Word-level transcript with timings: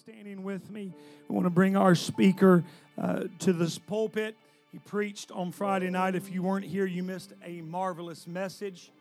standing 0.00 0.42
with 0.42 0.70
me? 0.70 0.90
We 1.28 1.34
want 1.34 1.44
to 1.44 1.50
bring 1.50 1.76
our 1.76 1.94
speaker 1.94 2.64
uh, 2.96 3.24
to 3.40 3.52
this 3.52 3.78
pulpit. 3.78 4.34
He 4.72 4.78
preached 4.78 5.30
on 5.30 5.52
Friday 5.52 5.90
night. 5.90 6.14
If 6.14 6.32
you 6.32 6.42
weren't 6.42 6.64
here, 6.64 6.86
you 6.86 7.02
missed 7.02 7.34
a 7.44 7.60
marvelous 7.60 8.26
message. 8.26 8.92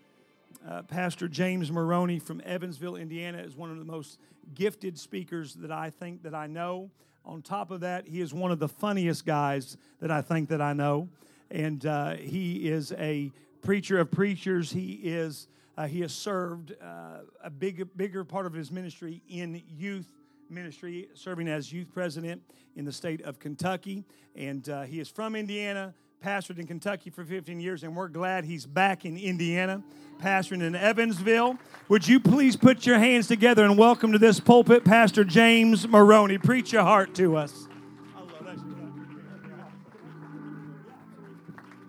Uh, 0.68 0.82
Pastor 0.82 1.30
James 1.30 1.72
Maroney 1.72 2.20
from 2.20 2.42
Evansville, 2.46 2.98
Indiana, 2.98 3.38
is 3.38 3.56
one 3.56 3.72
of 3.72 3.78
the 3.78 3.86
most 3.86 4.20
gifted 4.54 5.00
speakers 5.00 5.54
that 5.56 5.72
I 5.72 5.90
think 5.90 6.24
that 6.24 6.36
I 6.36 6.48
know. 6.48 6.90
On 7.24 7.42
top 7.42 7.72
of 7.72 7.80
that, 7.80 8.06
he 8.06 8.20
is 8.20 8.34
one 8.34 8.52
of 8.52 8.60
the 8.60 8.68
funniest 8.68 9.26
guys 9.26 9.78
that 10.02 10.12
I 10.12 10.22
think 10.22 10.50
that 10.50 10.62
I 10.62 10.74
know, 10.74 11.08
and 11.50 11.86
uh, 11.86 12.16
he 12.16 12.68
is 12.68 12.92
a 12.98 13.32
preacher 13.62 14.00
of 14.00 14.12
preachers. 14.12 14.72
He 14.72 15.00
is 15.04 15.48
uh, 15.78 15.88
he 15.88 16.02
has 16.02 16.12
served 16.12 16.74
uh, 16.84 17.20
a 17.42 17.50
big, 17.50 17.88
bigger 17.96 18.26
part 18.26 18.46
of 18.46 18.52
his 18.52 18.70
ministry 18.70 19.22
in 19.30 19.64
youth 19.78 20.10
ministry, 20.50 21.08
serving 21.14 21.48
as 21.48 21.72
youth 21.72 21.92
president 21.94 22.42
in 22.76 22.86
the 22.86 22.92
state 22.92 23.22
of 23.22 23.40
Kentucky. 23.40 24.04
And 24.36 24.68
uh, 24.70 24.84
he 24.84 25.00
is 25.00 25.10
from 25.10 25.36
Indiana, 25.36 25.94
pastored 26.24 26.60
in 26.60 26.68
Kentucky 26.68 27.10
for 27.10 27.24
15 27.24 27.60
years, 27.60 27.84
and 27.84 27.96
we're 27.96 28.08
glad 28.08 28.46
he's 28.46 28.66
back 28.66 29.06
in 29.06 29.18
Indiana, 29.18 29.84
pastoring 30.22 30.62
in 30.62 30.76
Evansville. 30.76 31.58
Would 31.88 32.08
you 32.08 32.20
please 32.20 32.56
put 32.56 32.86
your 32.86 33.00
hands 33.00 33.28
together 33.28 33.64
and 33.64 33.78
welcome 33.78 34.12
to 34.12 34.18
this 34.18 34.40
pulpit, 34.40 34.84
Pastor 34.84 35.24
James 35.24 35.88
Maroney? 35.88 36.38
Preach 36.38 36.74
your 36.74 36.84
heart 36.84 37.14
to 37.16 37.38
us. 37.38 37.68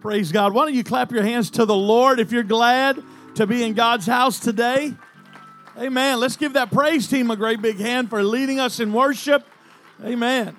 Praise 0.00 0.32
God. 0.32 0.54
Why 0.54 0.64
don't 0.64 0.74
you 0.74 0.84
clap 0.84 1.12
your 1.12 1.22
hands 1.22 1.50
to 1.50 1.66
the 1.66 1.76
Lord 1.76 2.20
if 2.20 2.32
you're 2.32 2.42
glad 2.42 3.02
to 3.34 3.46
be 3.46 3.62
in 3.62 3.74
God's 3.74 4.06
house 4.06 4.40
today. 4.40 4.94
Amen. 5.80 6.20
Let's 6.20 6.36
give 6.36 6.52
that 6.52 6.70
praise 6.70 7.08
team 7.08 7.30
a 7.30 7.36
great 7.36 7.62
big 7.62 7.78
hand 7.78 8.10
for 8.10 8.22
leading 8.22 8.60
us 8.60 8.80
in 8.80 8.92
worship. 8.92 9.46
Amen. 10.04 10.54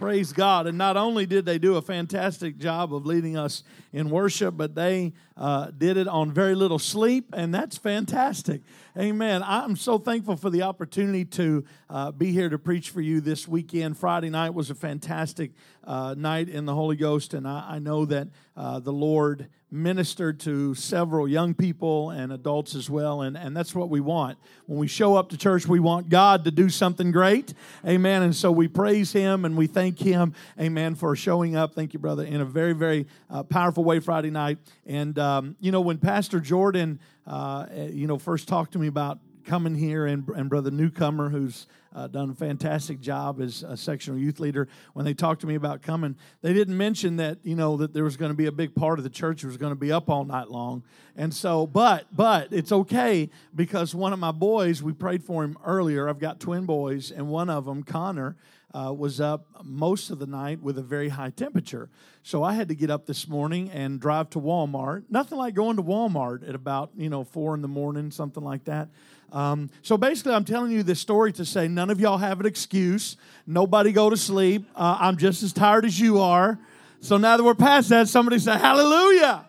Praise 0.00 0.32
God. 0.32 0.66
And 0.66 0.76
not 0.76 0.96
only 0.96 1.26
did 1.26 1.46
they 1.46 1.60
do 1.60 1.76
a 1.76 1.82
fantastic 1.82 2.58
job 2.58 2.92
of 2.92 3.06
leading 3.06 3.36
us 3.36 3.62
in 3.92 4.10
worship, 4.10 4.56
but 4.56 4.74
they 4.74 5.12
uh, 5.36 5.70
did 5.78 5.96
it 5.96 6.08
on 6.08 6.32
very 6.32 6.56
little 6.56 6.80
sleep, 6.80 7.26
and 7.32 7.54
that's 7.54 7.78
fantastic. 7.78 8.62
Amen. 8.98 9.44
I'm 9.46 9.76
so 9.76 9.96
thankful 9.96 10.34
for 10.34 10.50
the 10.50 10.62
opportunity 10.62 11.24
to 11.26 11.64
uh, 11.88 12.10
be 12.10 12.32
here 12.32 12.48
to 12.48 12.58
preach 12.58 12.90
for 12.90 13.00
you 13.00 13.20
this 13.20 13.46
weekend. 13.46 13.96
Friday 13.96 14.30
night 14.30 14.54
was 14.54 14.70
a 14.70 14.74
fantastic 14.74 15.52
uh, 15.84 16.14
night 16.16 16.48
in 16.48 16.64
the 16.64 16.74
Holy 16.74 16.96
Ghost, 16.96 17.34
and 17.34 17.46
I, 17.46 17.66
I 17.70 17.78
know 17.78 18.04
that 18.04 18.28
uh, 18.56 18.78
the 18.80 18.92
Lord 18.92 19.48
ministered 19.70 20.38
to 20.38 20.74
several 20.74 21.26
young 21.26 21.54
people 21.54 22.10
and 22.10 22.30
adults 22.30 22.74
as 22.74 22.90
well, 22.90 23.22
and, 23.22 23.38
and 23.38 23.56
that's 23.56 23.74
what 23.74 23.88
we 23.88 24.00
want. 24.00 24.36
When 24.66 24.78
we 24.78 24.86
show 24.86 25.16
up 25.16 25.30
to 25.30 25.38
church, 25.38 25.66
we 25.66 25.80
want 25.80 26.10
God 26.10 26.44
to 26.44 26.50
do 26.50 26.68
something 26.68 27.10
great. 27.10 27.54
Amen. 27.86 28.22
And 28.22 28.36
so 28.36 28.52
we 28.52 28.68
praise 28.68 29.12
Him 29.12 29.46
and 29.46 29.56
we 29.56 29.66
thank 29.66 29.98
Him, 29.98 30.34
amen, 30.60 30.94
for 30.94 31.16
showing 31.16 31.56
up. 31.56 31.74
Thank 31.74 31.94
you, 31.94 31.98
brother, 31.98 32.24
in 32.24 32.42
a 32.42 32.44
very, 32.44 32.74
very 32.74 33.06
uh, 33.30 33.44
powerful 33.44 33.82
way 33.82 33.98
Friday 33.98 34.30
night. 34.30 34.58
And, 34.86 35.18
um, 35.18 35.56
you 35.58 35.72
know, 35.72 35.80
when 35.80 35.96
Pastor 35.96 36.38
Jordan, 36.38 37.00
uh, 37.26 37.66
you 37.90 38.06
know, 38.06 38.18
first 38.18 38.48
talked 38.48 38.72
to 38.72 38.78
me 38.78 38.88
about 38.88 39.20
coming 39.46 39.74
here 39.74 40.06
and, 40.06 40.28
and 40.28 40.50
brother 40.50 40.70
newcomer 40.70 41.30
who's 41.30 41.66
uh, 41.94 42.06
done 42.06 42.30
a 42.30 42.34
fantastic 42.34 43.00
job 43.00 43.40
as 43.40 43.62
a 43.62 43.76
sectional 43.76 44.18
youth 44.18 44.40
leader. 44.40 44.68
When 44.92 45.04
they 45.04 45.14
talked 45.14 45.40
to 45.42 45.46
me 45.46 45.54
about 45.54 45.82
coming 45.82 46.16
they 46.40 46.52
didn't 46.52 46.76
mention 46.76 47.16
that 47.16 47.38
you 47.42 47.54
know 47.54 47.76
that 47.78 47.92
there 47.92 48.04
was 48.04 48.16
going 48.16 48.30
to 48.30 48.36
be 48.36 48.46
a 48.46 48.52
big 48.52 48.74
part 48.74 48.98
of 48.98 49.04
the 49.04 49.10
church 49.10 49.44
was 49.44 49.56
going 49.56 49.72
to 49.72 49.78
be 49.78 49.92
up 49.92 50.08
all 50.10 50.24
night 50.24 50.50
long. 50.50 50.82
And 51.16 51.32
so 51.32 51.66
but 51.66 52.06
but 52.12 52.52
it's 52.52 52.72
okay 52.72 53.30
because 53.54 53.94
one 53.94 54.12
of 54.12 54.18
my 54.18 54.32
boys 54.32 54.82
we 54.82 54.92
prayed 54.92 55.22
for 55.22 55.44
him 55.44 55.58
earlier. 55.64 56.08
I've 56.08 56.18
got 56.18 56.40
twin 56.40 56.66
boys 56.66 57.10
and 57.10 57.28
one 57.28 57.50
of 57.50 57.64
them 57.64 57.82
connor 57.82 58.36
uh, 58.74 58.92
was 58.96 59.20
up 59.20 59.46
most 59.64 60.10
of 60.10 60.18
the 60.18 60.26
night 60.26 60.62
with 60.62 60.78
a 60.78 60.82
very 60.82 61.10
high 61.10 61.30
temperature. 61.30 61.88
So 62.22 62.42
I 62.42 62.54
had 62.54 62.68
to 62.68 62.74
get 62.74 62.90
up 62.90 63.06
this 63.06 63.28
morning 63.28 63.70
and 63.70 64.00
drive 64.00 64.30
to 64.30 64.40
Walmart. 64.40 65.04
Nothing 65.10 65.38
like 65.38 65.54
going 65.54 65.76
to 65.76 65.82
Walmart 65.82 66.48
at 66.48 66.54
about, 66.54 66.90
you 66.96 67.10
know, 67.10 67.24
four 67.24 67.54
in 67.54 67.62
the 67.62 67.68
morning, 67.68 68.10
something 68.10 68.42
like 68.42 68.64
that. 68.64 68.88
Um, 69.32 69.70
so 69.80 69.96
basically, 69.96 70.34
I'm 70.34 70.44
telling 70.44 70.70
you 70.70 70.82
this 70.82 71.00
story 71.00 71.32
to 71.32 71.44
say 71.44 71.66
none 71.66 71.90
of 71.90 72.00
y'all 72.00 72.18
have 72.18 72.38
an 72.40 72.46
excuse. 72.46 73.16
Nobody 73.46 73.92
go 73.92 74.10
to 74.10 74.16
sleep. 74.16 74.68
Uh, 74.76 74.98
I'm 75.00 75.16
just 75.16 75.42
as 75.42 75.52
tired 75.52 75.84
as 75.84 75.98
you 75.98 76.20
are. 76.20 76.58
So 77.00 77.16
now 77.16 77.36
that 77.36 77.42
we're 77.42 77.54
past 77.54 77.88
that, 77.88 78.08
somebody 78.08 78.38
say, 78.38 78.56
Hallelujah. 78.56 79.46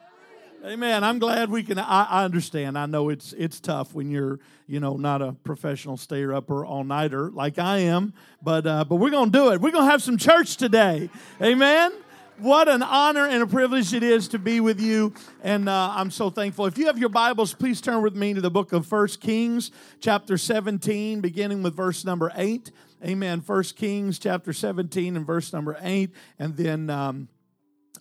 Amen. 0.66 1.04
I'm 1.04 1.20
glad 1.20 1.50
we 1.50 1.62
can. 1.62 1.78
I, 1.78 2.06
I, 2.06 2.24
understand. 2.24 2.78
I 2.78 2.86
know 2.86 3.10
it's 3.10 3.34
it's 3.34 3.60
tough 3.60 3.94
when 3.94 4.10
you're 4.10 4.40
you 4.66 4.80
know 4.80 4.96
not 4.96 5.22
a 5.22 5.34
professional 5.34 5.98
stayer 5.98 6.34
upper 6.34 6.66
all 6.66 6.86
nighter 6.86 7.30
like 7.32 7.60
I 7.60 7.80
am, 7.80 8.14
but 8.42 8.66
uh, 8.66 8.86
but 8.86 8.96
we're 8.96 9.10
gonna 9.10 9.30
do 9.30 9.52
it. 9.52 9.60
We're 9.60 9.72
gonna 9.72 9.92
have 9.92 10.02
some 10.02 10.18
church 10.18 10.56
today. 10.56 11.10
Amen 11.42 11.92
what 12.40 12.68
an 12.68 12.82
honor 12.82 13.28
and 13.28 13.44
a 13.44 13.48
privilege 13.48 13.94
it 13.94 14.02
is 14.02 14.28
to 14.28 14.40
be 14.40 14.60
with 14.60 14.82
you 14.82 15.14
and 15.44 15.70
uh, 15.70 15.94
i'm 15.96 16.10
so 16.10 16.32
thankful 16.32 16.66
if 16.66 16.80
you 16.80 16.88
have 16.88 16.98
your 16.98 17.08
bibles 17.08 17.54
please 17.54 17.80
turn 17.80 18.02
with 18.02 18.16
me 18.16 18.34
to 18.34 18.42
the 18.42 18.50
book 18.50 18.74
of 18.74 18.88
First 18.88 19.22
kings 19.22 19.70
chapter 20.00 20.36
17 20.36 21.22
beginning 21.22 21.62
with 21.62 21.76
verse 21.76 22.04
number 22.04 22.32
8 22.36 22.72
amen 23.06 23.42
First 23.42 23.76
kings 23.76 24.18
chapter 24.18 24.52
17 24.52 25.16
and 25.16 25.28
verse 25.28 25.54
number 25.54 25.78
8 25.80 26.10
and 26.40 26.58
then 26.58 26.90
um, 26.90 27.28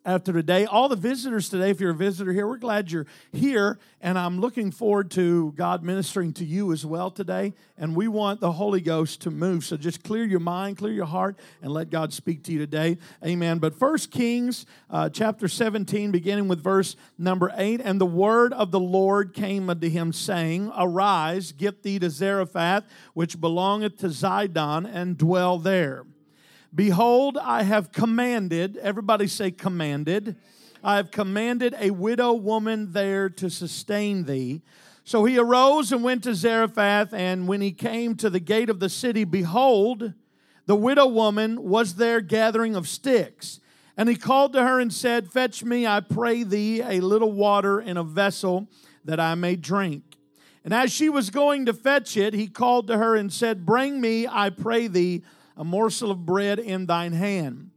after 0.05 0.33
today. 0.33 0.65
All 0.65 0.89
the 0.89 0.97
visitors 0.97 1.49
today, 1.49 1.71
if 1.71 1.81
you're 1.81 1.91
a 1.91 1.95
visitor 1.95 2.33
here, 2.33 2.47
we're 2.47 2.57
glad 2.57 2.91
you're 2.91 3.07
here. 3.33 3.79
And 4.01 4.19
I'm 4.19 4.41
looking 4.41 4.71
forward 4.71 5.11
to 5.13 5.53
God 5.53 5.85
ministering 5.85 6.33
to 6.35 6.45
you 6.45 6.73
as 6.73 6.85
well 6.85 7.11
today. 7.11 7.55
And 7.79 7.95
we 7.95 8.09
want 8.09 8.41
the 8.41 8.53
Holy 8.53 8.81
Ghost 8.81 9.23
to 9.23 9.31
move. 9.31 9.65
So 9.65 9.77
just 9.77 10.03
clear 10.03 10.25
your 10.25 10.41
mind, 10.41 10.79
clear 10.79 10.93
your 10.93 11.07
heart, 11.07 11.39
and 11.61 11.73
let 11.73 11.91
God 11.91 12.13
speak 12.13 12.43
to 12.45 12.53
you 12.53 12.59
today. 12.59 12.99
Amen. 13.25 13.59
But 13.59 13.79
First 13.79 14.11
Kings 14.11 14.67
uh, 14.91 15.09
chapter 15.09 15.47
17, 15.47 16.11
beginning 16.11 16.49
with 16.49 16.63
verse 16.63 16.97
number 17.17 17.53
8. 17.57 17.81
And 17.83 18.01
the 18.01 18.07
word 18.07 18.53
of 18.53 18.73
the 18.73 18.81
Lord 18.81 19.35
came 19.35 19.71
unto 19.71 19.89
him, 19.89 20.13
saying, 20.13 20.73
Arise, 20.77 21.53
get 21.53 21.83
thee 21.83 21.99
to 22.01 22.11
Zarephath, 22.11 22.85
which 23.15 23.41
belongeth 23.41 23.99
to 23.99 24.09
Zidon, 24.09 24.91
and 24.93 25.17
dwell 25.17 25.59
there. 25.59 26.05
Behold, 26.75 27.37
I 27.37 27.65
have 27.65 27.93
commanded, 27.93 28.79
everybody 28.79 29.27
say 29.27 29.51
commanded. 29.51 30.37
I 30.83 30.97
have 30.97 31.11
commanded 31.11 31.75
a 31.79 31.91
widow 31.91 32.33
woman 32.33 32.93
there 32.93 33.29
to 33.29 33.51
sustain 33.51 34.25
thee. 34.25 34.63
So 35.05 35.25
he 35.25 35.39
arose 35.39 35.93
and 35.93 36.03
went 36.03 36.25
to 36.25 36.35
Zarephath, 36.35 37.13
and 37.13 37.47
when 37.47 37.61
he 37.61 37.73
came 37.73 38.15
to 38.17 38.31
the 38.31 38.41
gate 38.41 38.71
of 38.71 38.81
the 38.81 38.89
city, 38.89 39.25
behold, 39.25 40.15
the 40.67 40.77
widow 40.77 41.07
woman 41.07 41.63
was 41.63 41.97
there 41.97 42.21
gathering 42.21 42.75
of 42.75 42.89
sticks. 42.89 43.61
And 43.97 44.09
he 44.09 44.15
called 44.15 44.55
to 44.55 44.63
her 44.63 44.81
and 44.81 44.93
said, 44.93 45.31
Fetch 45.31 45.63
me, 45.63 45.87
I 45.87 46.01
pray 46.01 46.43
thee, 46.43 46.81
a 46.81 47.01
little 47.01 47.33
water 47.33 47.81
in 47.81 47.99
a 47.99 48.05
vessel 48.05 48.69
that 49.05 49.21
I 49.21 49.35
may 49.35 49.57
drink. 49.57 50.17
And 50.65 50.73
as 50.73 50.91
she 50.91 51.11
was 51.11 51.29
going 51.29 51.67
to 51.67 51.75
fetch 51.75 52.17
it, 52.17 52.33
he 52.33 52.47
called 52.47 52.87
to 52.87 52.97
her 52.97 53.15
and 53.15 53.31
said, 53.31 53.67
Bring 53.67 54.01
me, 54.01 54.27
I 54.27 54.49
pray 54.49 54.87
thee, 54.87 55.23
a 55.57 55.65
morsel 55.65 56.11
of 56.11 56.25
bread 56.25 56.59
in 56.59 56.87
thine 56.87 57.13
hand. 57.13 57.71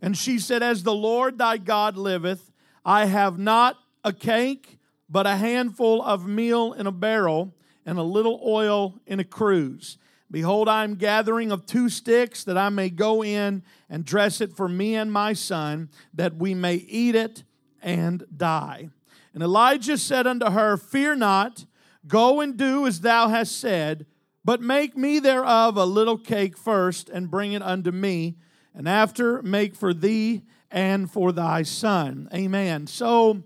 And 0.00 0.16
she 0.16 0.38
said, 0.38 0.62
As 0.62 0.82
the 0.82 0.94
Lord 0.94 1.38
thy 1.38 1.58
God 1.58 1.96
liveth, 1.96 2.50
I 2.84 3.06
have 3.06 3.38
not 3.38 3.78
a 4.04 4.12
cake, 4.12 4.78
but 5.08 5.26
a 5.26 5.36
handful 5.36 6.02
of 6.02 6.26
meal 6.26 6.72
in 6.72 6.86
a 6.86 6.92
barrel, 6.92 7.54
and 7.84 7.98
a 7.98 8.02
little 8.02 8.40
oil 8.44 9.00
in 9.06 9.20
a 9.20 9.24
cruse. 9.24 9.98
Behold, 10.30 10.68
I 10.68 10.84
am 10.84 10.94
gathering 10.94 11.52
of 11.52 11.66
two 11.66 11.88
sticks 11.88 12.42
that 12.44 12.56
I 12.56 12.70
may 12.70 12.88
go 12.88 13.22
in 13.22 13.62
and 13.90 14.04
dress 14.04 14.40
it 14.40 14.54
for 14.54 14.68
me 14.68 14.94
and 14.94 15.12
my 15.12 15.34
son, 15.34 15.90
that 16.14 16.36
we 16.36 16.54
may 16.54 16.76
eat 16.76 17.14
it 17.14 17.44
and 17.82 18.24
die. 18.34 18.88
And 19.34 19.42
Elijah 19.42 19.98
said 19.98 20.26
unto 20.26 20.50
her, 20.50 20.76
Fear 20.76 21.16
not, 21.16 21.66
go 22.06 22.40
and 22.40 22.56
do 22.56 22.86
as 22.86 23.00
thou 23.00 23.28
hast 23.28 23.58
said 23.58 24.06
but 24.44 24.60
make 24.60 24.96
me 24.96 25.18
thereof 25.18 25.76
a 25.76 25.84
little 25.84 26.18
cake 26.18 26.56
first, 26.56 27.08
and 27.08 27.30
bring 27.30 27.52
it 27.52 27.62
unto 27.62 27.90
me, 27.90 28.36
and 28.74 28.88
after 28.88 29.42
make 29.42 29.74
for 29.74 29.94
thee 29.94 30.42
and 30.70 31.10
for 31.10 31.32
thy 31.32 31.62
son. 31.62 32.28
Amen. 32.34 32.86
So, 32.86 33.44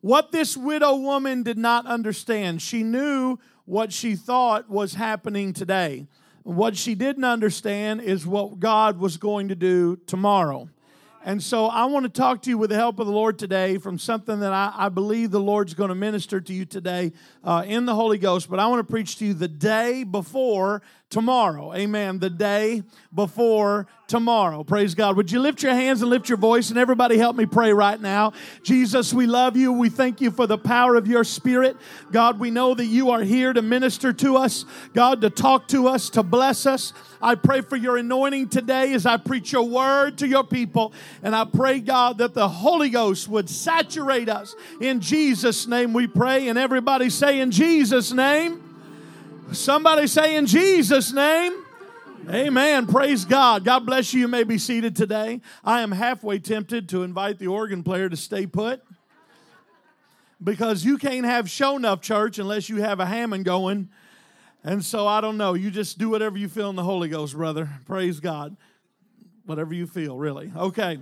what 0.00 0.32
this 0.32 0.56
widow 0.56 0.96
woman 0.96 1.42
did 1.42 1.58
not 1.58 1.86
understand, 1.86 2.62
she 2.62 2.82
knew 2.82 3.38
what 3.64 3.92
she 3.92 4.14
thought 4.14 4.70
was 4.70 4.94
happening 4.94 5.52
today. 5.52 6.06
What 6.42 6.76
she 6.76 6.94
didn't 6.94 7.24
understand 7.24 8.00
is 8.00 8.26
what 8.26 8.60
God 8.60 8.98
was 8.98 9.16
going 9.16 9.48
to 9.48 9.56
do 9.56 9.96
tomorrow. 10.06 10.68
And 11.26 11.42
so 11.42 11.66
I 11.66 11.86
want 11.86 12.04
to 12.04 12.08
talk 12.08 12.42
to 12.42 12.50
you 12.50 12.56
with 12.56 12.70
the 12.70 12.76
help 12.76 13.00
of 13.00 13.06
the 13.08 13.12
Lord 13.12 13.36
today 13.36 13.78
from 13.78 13.98
something 13.98 14.38
that 14.38 14.52
I, 14.52 14.72
I 14.72 14.88
believe 14.90 15.32
the 15.32 15.40
Lord's 15.40 15.74
going 15.74 15.88
to 15.88 15.96
minister 15.96 16.40
to 16.40 16.52
you 16.54 16.64
today 16.64 17.12
uh, 17.42 17.64
in 17.66 17.84
the 17.84 17.96
Holy 17.96 18.16
Ghost. 18.16 18.48
But 18.48 18.60
I 18.60 18.68
want 18.68 18.86
to 18.86 18.88
preach 18.88 19.16
to 19.16 19.26
you 19.26 19.34
the 19.34 19.48
day 19.48 20.04
before 20.04 20.82
tomorrow. 21.08 21.72
Amen. 21.72 22.18
The 22.18 22.30
day 22.30 22.82
before 23.14 23.86
tomorrow. 24.08 24.64
Praise 24.64 24.94
God. 24.94 25.16
Would 25.16 25.30
you 25.30 25.38
lift 25.40 25.62
your 25.62 25.72
hands 25.72 26.02
and 26.02 26.10
lift 26.10 26.28
your 26.28 26.38
voice 26.38 26.70
and 26.70 26.78
everybody 26.78 27.16
help 27.16 27.36
me 27.36 27.46
pray 27.46 27.72
right 27.72 28.00
now? 28.00 28.32
Jesus, 28.62 29.14
we 29.14 29.26
love 29.26 29.56
you. 29.56 29.72
We 29.72 29.88
thank 29.88 30.20
you 30.20 30.30
for 30.32 30.46
the 30.46 30.58
power 30.58 30.96
of 30.96 31.06
your 31.06 31.22
spirit. 31.22 31.76
God, 32.10 32.40
we 32.40 32.50
know 32.50 32.74
that 32.74 32.86
you 32.86 33.10
are 33.10 33.22
here 33.22 33.52
to 33.52 33.62
minister 33.62 34.12
to 34.14 34.36
us, 34.36 34.64
God, 34.94 35.20
to 35.20 35.30
talk 35.30 35.68
to 35.68 35.86
us, 35.86 36.10
to 36.10 36.22
bless 36.24 36.66
us. 36.66 36.92
I 37.22 37.36
pray 37.36 37.60
for 37.60 37.76
your 37.76 37.96
anointing 37.96 38.48
today 38.48 38.92
as 38.92 39.06
I 39.06 39.16
preach 39.16 39.52
your 39.52 39.68
word 39.68 40.18
to 40.18 40.28
your 40.28 40.44
people. 40.44 40.92
And 41.22 41.34
I 41.36 41.44
pray, 41.44 41.80
God, 41.80 42.18
that 42.18 42.34
the 42.34 42.48
Holy 42.48 42.90
Ghost 42.90 43.28
would 43.28 43.48
saturate 43.48 44.28
us. 44.28 44.54
In 44.80 45.00
Jesus' 45.00 45.68
name 45.68 45.92
we 45.92 46.08
pray. 46.08 46.48
And 46.48 46.58
everybody 46.58 47.10
say, 47.10 47.40
In 47.40 47.52
Jesus' 47.52 48.12
name. 48.12 48.65
Somebody 49.52 50.06
say, 50.06 50.36
In 50.36 50.46
Jesus' 50.46 51.12
name. 51.12 51.52
Amen. 52.28 52.86
Praise 52.86 53.24
God. 53.24 53.64
God 53.64 53.86
bless 53.86 54.12
you. 54.12 54.20
You 54.20 54.28
may 54.28 54.42
be 54.42 54.58
seated 54.58 54.96
today. 54.96 55.40
I 55.62 55.82
am 55.82 55.92
halfway 55.92 56.40
tempted 56.40 56.88
to 56.88 57.04
invite 57.04 57.38
the 57.38 57.46
organ 57.46 57.84
player 57.84 58.08
to 58.08 58.16
stay 58.16 58.46
put 58.46 58.82
because 60.42 60.84
you 60.84 60.98
can't 60.98 61.24
have 61.24 61.48
show 61.48 61.76
enough 61.76 62.00
church 62.00 62.40
unless 62.40 62.68
you 62.68 62.82
have 62.82 62.98
a 62.98 63.06
Hammond 63.06 63.44
going. 63.44 63.90
And 64.64 64.84
so 64.84 65.06
I 65.06 65.20
don't 65.20 65.36
know. 65.36 65.54
You 65.54 65.70
just 65.70 65.98
do 65.98 66.08
whatever 66.08 66.36
you 66.36 66.48
feel 66.48 66.68
in 66.68 66.74
the 66.74 66.82
Holy 66.82 67.08
Ghost, 67.08 67.34
brother. 67.34 67.70
Praise 67.86 68.18
God. 68.18 68.56
Whatever 69.44 69.72
you 69.72 69.86
feel, 69.86 70.18
really. 70.18 70.50
Okay. 70.56 70.98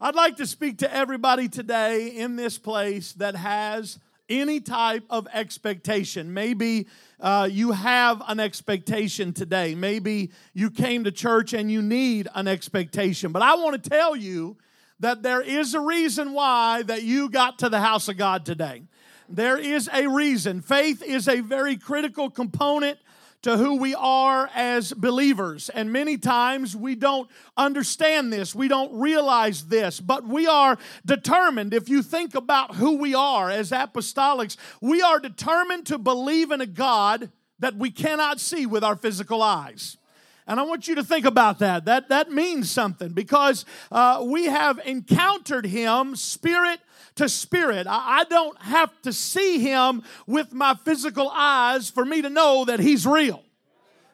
I'd 0.00 0.14
like 0.14 0.38
to 0.38 0.46
speak 0.46 0.78
to 0.78 0.92
everybody 0.92 1.48
today 1.48 2.08
in 2.08 2.36
this 2.36 2.56
place 2.56 3.12
that 3.14 3.36
has 3.36 3.98
any 4.40 4.60
type 4.60 5.04
of 5.10 5.28
expectation. 5.32 6.32
Maybe 6.32 6.88
uh, 7.20 7.48
you 7.50 7.72
have 7.72 8.22
an 8.26 8.40
expectation 8.40 9.32
today. 9.32 9.74
Maybe 9.74 10.30
you 10.54 10.70
came 10.70 11.04
to 11.04 11.12
church 11.12 11.52
and 11.52 11.70
you 11.70 11.82
need 11.82 12.28
an 12.34 12.48
expectation. 12.48 13.32
But 13.32 13.42
I 13.42 13.54
want 13.54 13.82
to 13.82 13.90
tell 13.90 14.16
you 14.16 14.56
that 15.00 15.22
there 15.22 15.42
is 15.42 15.74
a 15.74 15.80
reason 15.80 16.32
why 16.32 16.82
that 16.82 17.02
you 17.02 17.28
got 17.28 17.58
to 17.60 17.68
the 17.68 17.80
house 17.80 18.08
of 18.08 18.16
God 18.16 18.46
today. 18.46 18.82
There 19.28 19.58
is 19.58 19.88
a 19.92 20.06
reason. 20.06 20.60
Faith 20.60 21.02
is 21.02 21.28
a 21.28 21.40
very 21.40 21.76
critical 21.76 22.30
component 22.30 22.98
to 23.42 23.56
who 23.56 23.76
we 23.76 23.94
are 23.94 24.48
as 24.54 24.92
believers. 24.92 25.68
And 25.68 25.92
many 25.92 26.16
times 26.16 26.76
we 26.76 26.94
don't 26.94 27.28
understand 27.56 28.32
this, 28.32 28.54
we 28.54 28.68
don't 28.68 28.98
realize 28.98 29.66
this, 29.66 30.00
but 30.00 30.26
we 30.26 30.46
are 30.46 30.78
determined. 31.04 31.74
If 31.74 31.88
you 31.88 32.02
think 32.02 32.34
about 32.34 32.76
who 32.76 32.96
we 32.96 33.14
are 33.14 33.50
as 33.50 33.70
apostolics, 33.70 34.56
we 34.80 35.02
are 35.02 35.18
determined 35.18 35.86
to 35.86 35.98
believe 35.98 36.50
in 36.50 36.60
a 36.60 36.66
God 36.66 37.30
that 37.58 37.76
we 37.76 37.90
cannot 37.90 38.40
see 38.40 38.66
with 38.66 38.82
our 38.82 38.96
physical 38.96 39.42
eyes. 39.42 39.96
And 40.46 40.58
I 40.58 40.64
want 40.64 40.88
you 40.88 40.96
to 40.96 41.04
think 41.04 41.24
about 41.24 41.60
that. 41.60 41.84
That, 41.84 42.08
that 42.08 42.30
means 42.30 42.70
something 42.70 43.10
because 43.12 43.64
uh, 43.90 44.24
we 44.26 44.46
have 44.46 44.80
encountered 44.84 45.66
Him 45.66 46.16
spirit 46.16 46.80
to 47.16 47.28
spirit. 47.28 47.86
I, 47.86 48.20
I 48.20 48.24
don't 48.24 48.60
have 48.62 48.90
to 49.02 49.12
see 49.12 49.60
Him 49.60 50.02
with 50.26 50.52
my 50.52 50.74
physical 50.74 51.30
eyes 51.32 51.90
for 51.90 52.04
me 52.04 52.22
to 52.22 52.30
know 52.30 52.64
that 52.64 52.80
He's 52.80 53.06
real. 53.06 53.44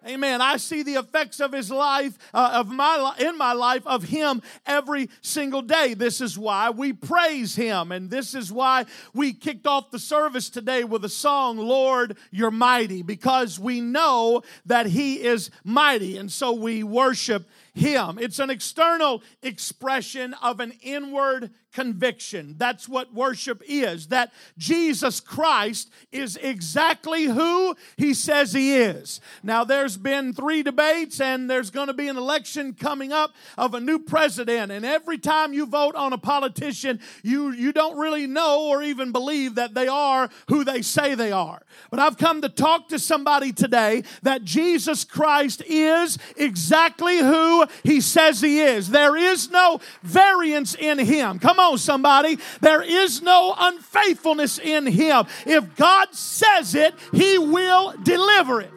Amen. 0.06 0.40
I 0.40 0.58
see 0.58 0.82
the 0.82 0.94
effects 0.94 1.40
of 1.40 1.52
his 1.52 1.70
life, 1.70 2.16
uh, 2.32 2.50
of 2.54 2.68
my 2.68 3.14
in 3.18 3.36
my 3.36 3.52
life, 3.52 3.86
of 3.86 4.04
him 4.04 4.42
every 4.64 5.10
single 5.22 5.60
day. 5.60 5.94
This 5.94 6.20
is 6.20 6.38
why 6.38 6.70
we 6.70 6.92
praise 6.92 7.56
him, 7.56 7.90
and 7.90 8.08
this 8.08 8.34
is 8.34 8.52
why 8.52 8.86
we 9.12 9.32
kicked 9.32 9.66
off 9.66 9.90
the 9.90 9.98
service 9.98 10.50
today 10.50 10.84
with 10.84 11.04
a 11.04 11.08
song, 11.08 11.58
"Lord, 11.58 12.16
You're 12.30 12.52
Mighty," 12.52 13.02
because 13.02 13.58
we 13.58 13.80
know 13.80 14.42
that 14.66 14.86
he 14.86 15.20
is 15.22 15.50
mighty, 15.64 16.16
and 16.16 16.30
so 16.30 16.52
we 16.52 16.84
worship 16.84 17.48
him. 17.74 18.18
It's 18.20 18.38
an 18.38 18.50
external 18.50 19.22
expression 19.42 20.34
of 20.34 20.60
an 20.60 20.72
inward 20.80 21.50
conviction. 21.72 22.54
That's 22.58 22.88
what 22.88 23.12
worship 23.12 23.62
is. 23.66 24.08
That 24.08 24.32
Jesus 24.56 25.20
Christ 25.20 25.90
is 26.10 26.36
exactly 26.36 27.24
who 27.24 27.76
he 27.96 28.14
says 28.14 28.52
he 28.52 28.76
is. 28.76 29.20
Now, 29.42 29.64
there's 29.64 29.96
been 29.96 30.32
three 30.32 30.62
debates, 30.62 31.20
and 31.20 31.50
there's 31.50 31.70
going 31.70 31.88
to 31.88 31.92
be 31.92 32.08
an 32.08 32.16
election 32.16 32.74
coming 32.74 33.12
up 33.12 33.34
of 33.56 33.74
a 33.74 33.80
new 33.80 33.98
president. 33.98 34.72
And 34.72 34.84
every 34.84 35.18
time 35.18 35.52
you 35.52 35.66
vote 35.66 35.94
on 35.94 36.12
a 36.12 36.18
politician, 36.18 37.00
you, 37.22 37.52
you 37.52 37.72
don't 37.72 37.98
really 37.98 38.26
know 38.26 38.68
or 38.68 38.82
even 38.82 39.12
believe 39.12 39.56
that 39.56 39.74
they 39.74 39.88
are 39.88 40.28
who 40.48 40.64
they 40.64 40.82
say 40.82 41.14
they 41.14 41.32
are. 41.32 41.62
But 41.90 42.00
I've 42.00 42.18
come 42.18 42.42
to 42.42 42.48
talk 42.48 42.88
to 42.88 42.98
somebody 42.98 43.52
today 43.52 44.04
that 44.22 44.44
Jesus 44.44 45.04
Christ 45.04 45.62
is 45.66 46.18
exactly 46.36 47.18
who 47.18 47.66
he 47.82 48.00
says 48.00 48.40
he 48.40 48.60
is. 48.60 48.90
There 48.90 49.16
is 49.16 49.50
no 49.50 49.80
variance 50.02 50.74
in 50.74 50.98
him. 50.98 51.38
Come 51.38 51.57
on, 51.58 51.78
somebody. 51.78 52.38
There 52.60 52.82
is 52.82 53.22
no 53.22 53.54
unfaithfulness 53.58 54.58
in 54.58 54.86
him. 54.86 55.26
If 55.46 55.76
God 55.76 56.14
says 56.14 56.74
it, 56.74 56.94
he 57.12 57.38
will 57.38 57.94
deliver 58.02 58.60
it. 58.60 58.70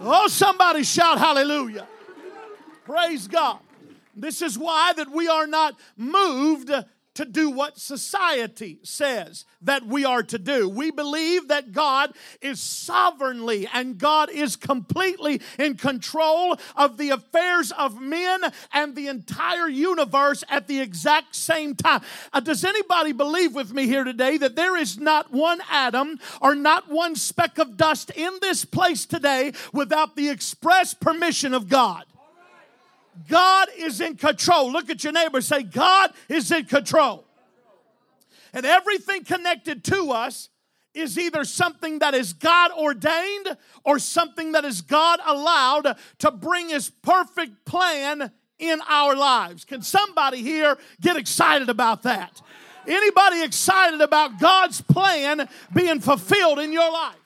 Oh, 0.00 0.28
somebody 0.28 0.82
shout 0.82 1.18
hallelujah. 1.18 1.86
Praise 2.84 3.26
God. 3.28 3.58
This 4.16 4.42
is 4.42 4.58
why 4.58 4.92
that 4.96 5.10
we 5.10 5.28
are 5.28 5.46
not 5.46 5.74
moved 5.96 6.70
to 7.14 7.24
do 7.24 7.50
what 7.50 7.78
society 7.78 8.78
says 8.82 9.44
that 9.62 9.86
we 9.86 10.04
are 10.04 10.22
to 10.22 10.38
do. 10.38 10.68
We 10.68 10.90
believe 10.90 11.48
that 11.48 11.72
God 11.72 12.12
is 12.40 12.60
sovereignly 12.60 13.68
and 13.72 13.98
God 13.98 14.30
is 14.30 14.56
completely 14.56 15.40
in 15.58 15.76
control 15.76 16.58
of 16.76 16.96
the 16.96 17.10
affairs 17.10 17.72
of 17.72 18.00
men 18.00 18.40
and 18.72 18.94
the 18.94 19.08
entire 19.08 19.68
universe 19.68 20.44
at 20.48 20.66
the 20.66 20.80
exact 20.80 21.34
same 21.34 21.74
time. 21.74 22.02
Uh, 22.32 22.40
does 22.40 22.64
anybody 22.64 23.12
believe 23.12 23.54
with 23.54 23.72
me 23.72 23.86
here 23.86 24.04
today 24.04 24.36
that 24.38 24.56
there 24.56 24.76
is 24.76 24.98
not 24.98 25.32
one 25.32 25.60
atom 25.70 26.18
or 26.40 26.54
not 26.54 26.90
one 26.90 27.16
speck 27.16 27.58
of 27.58 27.76
dust 27.76 28.10
in 28.10 28.32
this 28.40 28.64
place 28.64 29.06
today 29.06 29.52
without 29.72 30.16
the 30.16 30.28
express 30.28 30.94
permission 30.94 31.54
of 31.54 31.68
God? 31.68 32.04
God 33.28 33.68
is 33.76 34.00
in 34.00 34.16
control. 34.16 34.72
Look 34.72 34.90
at 34.90 35.04
your 35.04 35.12
neighbor 35.12 35.40
say, 35.40 35.62
God 35.62 36.12
is 36.28 36.50
in 36.50 36.64
control. 36.64 37.24
And 38.52 38.64
everything 38.64 39.24
connected 39.24 39.84
to 39.84 40.10
us 40.10 40.48
is 40.94 41.18
either 41.18 41.44
something 41.44 41.98
that 41.98 42.14
is 42.14 42.32
God 42.32 42.70
ordained 42.70 43.56
or 43.84 43.98
something 43.98 44.52
that 44.52 44.64
is 44.64 44.80
God 44.80 45.18
allowed 45.26 45.96
to 46.18 46.30
bring 46.30 46.68
His 46.68 46.88
perfect 46.88 47.64
plan 47.64 48.30
in 48.58 48.80
our 48.88 49.16
lives. 49.16 49.64
Can 49.64 49.82
somebody 49.82 50.42
here 50.42 50.78
get 51.00 51.16
excited 51.16 51.68
about 51.68 52.04
that? 52.04 52.40
Anybody 52.86 53.42
excited 53.42 54.00
about 54.00 54.38
God's 54.38 54.80
plan 54.80 55.48
being 55.72 56.00
fulfilled 56.00 56.58
in 56.58 56.72
your 56.72 56.90
life? 56.92 57.16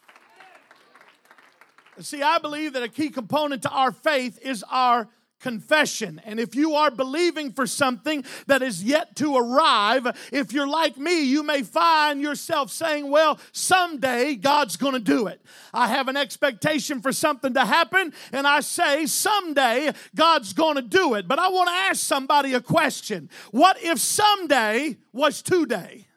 See, 2.00 2.22
I 2.22 2.38
believe 2.38 2.74
that 2.74 2.82
a 2.82 2.88
key 2.88 3.10
component 3.10 3.62
to 3.62 3.70
our 3.70 3.90
faith 3.90 4.38
is 4.40 4.64
our 4.70 5.08
confession. 5.40 6.20
And 6.24 6.40
if 6.40 6.54
you 6.54 6.74
are 6.74 6.90
believing 6.90 7.52
for 7.52 7.66
something 7.66 8.24
that 8.46 8.62
is 8.62 8.82
yet 8.82 9.16
to 9.16 9.36
arrive, 9.36 10.06
if 10.32 10.52
you're 10.52 10.68
like 10.68 10.96
me, 10.96 11.22
you 11.22 11.42
may 11.42 11.62
find 11.62 12.20
yourself 12.20 12.70
saying, 12.70 13.10
Well, 13.10 13.38
someday 13.52 14.34
God's 14.34 14.76
going 14.76 14.94
to 14.94 15.00
do 15.00 15.26
it. 15.26 15.40
I 15.72 15.88
have 15.88 16.08
an 16.08 16.16
expectation 16.16 17.00
for 17.00 17.12
something 17.12 17.54
to 17.54 17.64
happen, 17.64 18.12
and 18.32 18.46
I 18.46 18.60
say, 18.60 19.06
Someday 19.06 19.92
God's 20.14 20.52
going 20.52 20.76
to 20.76 20.82
do 20.82 21.14
it. 21.14 21.28
But 21.28 21.38
I 21.38 21.48
want 21.48 21.68
to 21.68 21.74
ask 21.74 22.00
somebody 22.00 22.54
a 22.54 22.60
question 22.60 23.30
What 23.50 23.82
if 23.82 23.98
someday 23.98 24.96
was 25.12 25.42
today? 25.42 26.07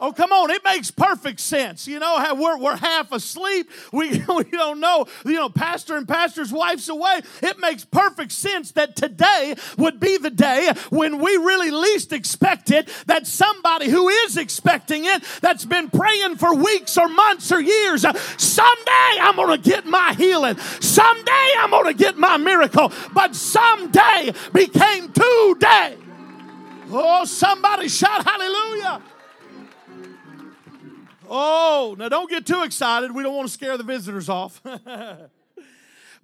Oh, 0.00 0.12
come 0.12 0.30
on. 0.30 0.50
It 0.50 0.62
makes 0.64 0.92
perfect 0.92 1.40
sense. 1.40 1.88
You 1.88 1.98
know, 1.98 2.34
we're, 2.38 2.56
we're 2.58 2.76
half 2.76 3.12
asleep. 3.12 3.70
We, 3.90 4.22
we 4.28 4.44
don't 4.44 4.80
know, 4.80 5.06
you 5.24 5.32
know, 5.32 5.48
pastor 5.48 5.96
and 5.96 6.06
pastor's 6.06 6.52
wife's 6.52 6.88
away. 6.88 7.22
It 7.42 7.58
makes 7.58 7.84
perfect 7.84 8.32
sense 8.32 8.72
that 8.72 8.94
today 8.94 9.54
would 9.76 9.98
be 9.98 10.18
the 10.18 10.30
day 10.30 10.70
when 10.90 11.18
we 11.18 11.36
really 11.36 11.70
least 11.70 12.12
expect 12.12 12.70
it, 12.70 12.88
that 13.06 13.26
somebody 13.26 13.88
who 13.88 14.08
is 14.08 14.36
expecting 14.36 15.04
it, 15.04 15.24
that's 15.40 15.64
been 15.64 15.90
praying 15.90 16.36
for 16.36 16.54
weeks 16.54 16.96
or 16.96 17.08
months 17.08 17.50
or 17.50 17.60
years, 17.60 18.02
someday 18.02 19.18
I'm 19.20 19.36
going 19.36 19.60
to 19.60 19.68
get 19.70 19.86
my 19.86 20.14
healing. 20.16 20.58
Someday 20.58 21.52
I'm 21.58 21.70
going 21.70 21.86
to 21.86 21.94
get 21.94 22.18
my 22.18 22.36
miracle. 22.36 22.92
But 23.12 23.34
someday 23.34 24.32
became 24.52 25.12
today. 25.12 25.96
Oh, 26.90 27.24
somebody 27.24 27.88
shout 27.88 28.24
hallelujah. 28.24 29.02
Oh, 31.30 31.94
now 31.98 32.08
don't 32.08 32.30
get 32.30 32.46
too 32.46 32.62
excited. 32.62 33.12
We 33.14 33.22
don't 33.22 33.34
want 33.34 33.48
to 33.48 33.52
scare 33.52 33.76
the 33.76 33.84
visitors 33.84 34.28
off. 34.28 34.62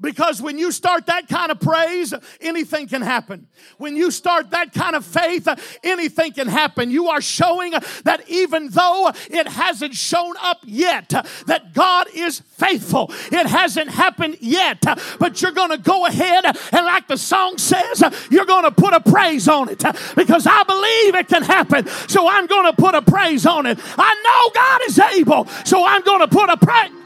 Because 0.00 0.42
when 0.42 0.58
you 0.58 0.72
start 0.72 1.06
that 1.06 1.28
kind 1.28 1.50
of 1.50 1.60
praise, 1.60 2.12
anything 2.40 2.88
can 2.88 3.02
happen. 3.02 3.46
When 3.78 3.96
you 3.96 4.10
start 4.10 4.50
that 4.50 4.72
kind 4.72 4.96
of 4.96 5.04
faith, 5.04 5.48
anything 5.82 6.32
can 6.32 6.48
happen. 6.48 6.90
You 6.90 7.08
are 7.08 7.20
showing 7.20 7.72
that 8.04 8.28
even 8.28 8.68
though 8.68 9.12
it 9.30 9.48
hasn't 9.48 9.94
shown 9.94 10.34
up 10.42 10.58
yet, 10.64 11.08
that 11.46 11.72
God 11.72 12.06
is 12.14 12.40
faithful. 12.40 13.10
It 13.32 13.46
hasn't 13.46 13.90
happened 13.90 14.38
yet, 14.40 14.82
but 15.18 15.40
you're 15.40 15.52
going 15.52 15.70
to 15.70 15.78
go 15.78 16.06
ahead 16.06 16.44
and, 16.44 16.56
like 16.72 17.08
the 17.08 17.16
song 17.16 17.58
says, 17.58 18.02
you're 18.30 18.46
going 18.46 18.64
to 18.64 18.70
put 18.70 18.94
a 18.94 19.00
praise 19.00 19.48
on 19.48 19.68
it 19.68 19.82
because 20.16 20.46
I 20.46 20.62
believe 20.64 21.14
it 21.14 21.28
can 21.28 21.42
happen. 21.42 21.86
So 22.08 22.28
I'm 22.28 22.46
going 22.46 22.66
to 22.66 22.80
put 22.80 22.94
a 22.94 23.02
praise 23.02 23.46
on 23.46 23.66
it. 23.66 23.78
I 23.96 24.14
know 24.24 24.50
God 24.54 24.80
is 24.88 24.98
able, 25.18 25.46
so 25.64 25.86
I'm 25.86 26.02
going 26.02 26.20
to 26.20 26.28
put 26.28 26.50
a 26.50 26.56
praise. 26.56 27.03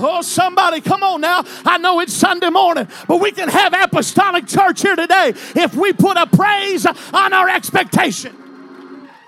Oh, 0.00 0.22
somebody, 0.22 0.80
come 0.80 1.02
on 1.02 1.20
now. 1.20 1.44
I 1.64 1.78
know 1.78 2.00
it's 2.00 2.12
Sunday 2.12 2.50
morning, 2.50 2.88
but 3.06 3.20
we 3.20 3.32
can 3.32 3.48
have 3.48 3.74
apostolic 3.74 4.46
church 4.46 4.82
here 4.82 4.96
today 4.96 5.32
if 5.56 5.74
we 5.74 5.92
put 5.92 6.16
a 6.16 6.26
praise 6.26 6.86
on 6.86 7.32
our 7.32 7.48
expectation. 7.48 8.34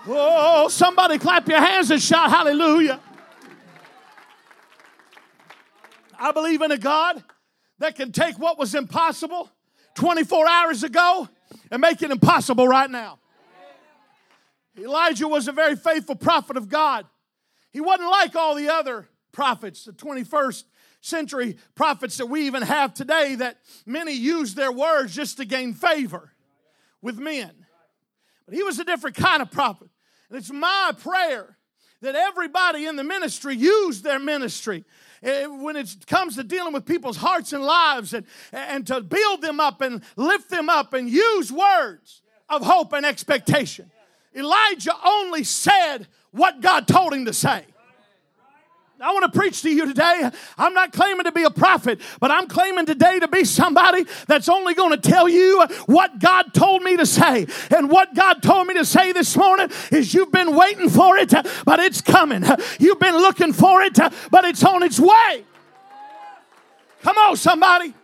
Oh, 0.07 0.67
somebody 0.69 1.19
clap 1.19 1.47
your 1.47 1.59
hands 1.59 1.91
and 1.91 2.01
shout 2.01 2.29
hallelujah. 2.29 2.99
I 6.17 6.31
believe 6.31 6.61
in 6.61 6.71
a 6.71 6.77
God 6.77 7.23
that 7.79 7.95
can 7.95 8.11
take 8.11 8.37
what 8.37 8.57
was 8.57 8.75
impossible 8.75 9.49
24 9.95 10.47
hours 10.47 10.83
ago 10.83 11.27
and 11.69 11.81
make 11.81 12.01
it 12.01 12.11
impossible 12.11 12.67
right 12.67 12.89
now. 12.89 13.19
Elijah 14.77 15.27
was 15.27 15.47
a 15.47 15.51
very 15.51 15.75
faithful 15.75 16.15
prophet 16.15 16.57
of 16.57 16.69
God. 16.69 17.05
He 17.71 17.81
wasn't 17.81 18.09
like 18.09 18.35
all 18.35 18.55
the 18.55 18.69
other 18.69 19.07
prophets, 19.31 19.85
the 19.85 19.93
21st 19.93 20.63
century 21.01 21.57
prophets 21.75 22.17
that 22.17 22.27
we 22.27 22.45
even 22.45 22.61
have 22.61 22.93
today, 22.93 23.35
that 23.35 23.57
many 23.85 24.13
use 24.13 24.53
their 24.53 24.71
words 24.71 25.15
just 25.15 25.37
to 25.37 25.45
gain 25.45 25.73
favor 25.73 26.31
with 27.01 27.17
men. 27.17 27.51
But 28.45 28.55
he 28.55 28.63
was 28.63 28.79
a 28.79 28.83
different 28.83 29.15
kind 29.15 29.41
of 29.41 29.51
prophet. 29.51 29.89
And 30.29 30.37
it's 30.37 30.51
my 30.51 30.91
prayer 30.99 31.57
that 32.01 32.15
everybody 32.15 32.85
in 32.85 32.95
the 32.95 33.03
ministry 33.03 33.55
use 33.55 34.01
their 34.01 34.19
ministry 34.19 34.83
eh, 35.23 35.45
when 35.45 35.75
it 35.75 35.95
comes 36.07 36.35
to 36.35 36.43
dealing 36.43 36.73
with 36.73 36.85
people's 36.85 37.17
hearts 37.17 37.53
and 37.53 37.63
lives 37.63 38.13
and, 38.13 38.25
and 38.51 38.87
to 38.87 39.01
build 39.01 39.41
them 39.41 39.59
up 39.59 39.81
and 39.81 40.01
lift 40.15 40.49
them 40.49 40.69
up 40.69 40.93
and 40.93 41.09
use 41.09 41.51
words 41.51 42.21
of 42.49 42.63
hope 42.63 42.93
and 42.93 43.05
expectation. 43.05 43.91
Elijah 44.35 44.93
only 45.05 45.43
said 45.43 46.07
what 46.31 46.61
God 46.61 46.87
told 46.87 47.13
him 47.13 47.25
to 47.25 47.33
say. 47.33 47.65
I 49.01 49.13
want 49.13 49.31
to 49.31 49.39
preach 49.39 49.63
to 49.63 49.69
you 49.69 49.87
today. 49.87 50.29
I'm 50.57 50.73
not 50.73 50.91
claiming 50.91 51.23
to 51.23 51.31
be 51.31 51.43
a 51.43 51.49
prophet, 51.49 51.99
but 52.19 52.29
I'm 52.29 52.47
claiming 52.47 52.85
today 52.85 53.19
to 53.19 53.27
be 53.27 53.43
somebody 53.45 54.05
that's 54.27 54.47
only 54.47 54.75
going 54.75 54.91
to 54.91 54.97
tell 54.97 55.27
you 55.27 55.65
what 55.87 56.19
God 56.19 56.53
told 56.53 56.83
me 56.83 56.97
to 56.97 57.05
say. 57.05 57.47
And 57.71 57.89
what 57.89 58.13
God 58.13 58.43
told 58.43 58.67
me 58.67 58.75
to 58.75 58.85
say 58.85 59.11
this 59.11 59.35
morning 59.35 59.69
is 59.91 60.13
you've 60.13 60.31
been 60.31 60.55
waiting 60.55 60.89
for 60.89 61.17
it, 61.17 61.31
but 61.65 61.79
it's 61.79 62.01
coming. 62.01 62.43
You've 62.79 62.99
been 62.99 63.15
looking 63.15 63.53
for 63.53 63.81
it, 63.81 63.97
but 64.29 64.45
it's 64.45 64.63
on 64.63 64.83
its 64.83 64.99
way. 64.99 65.45
Come 67.01 67.17
on, 67.17 67.35
somebody. 67.37 67.95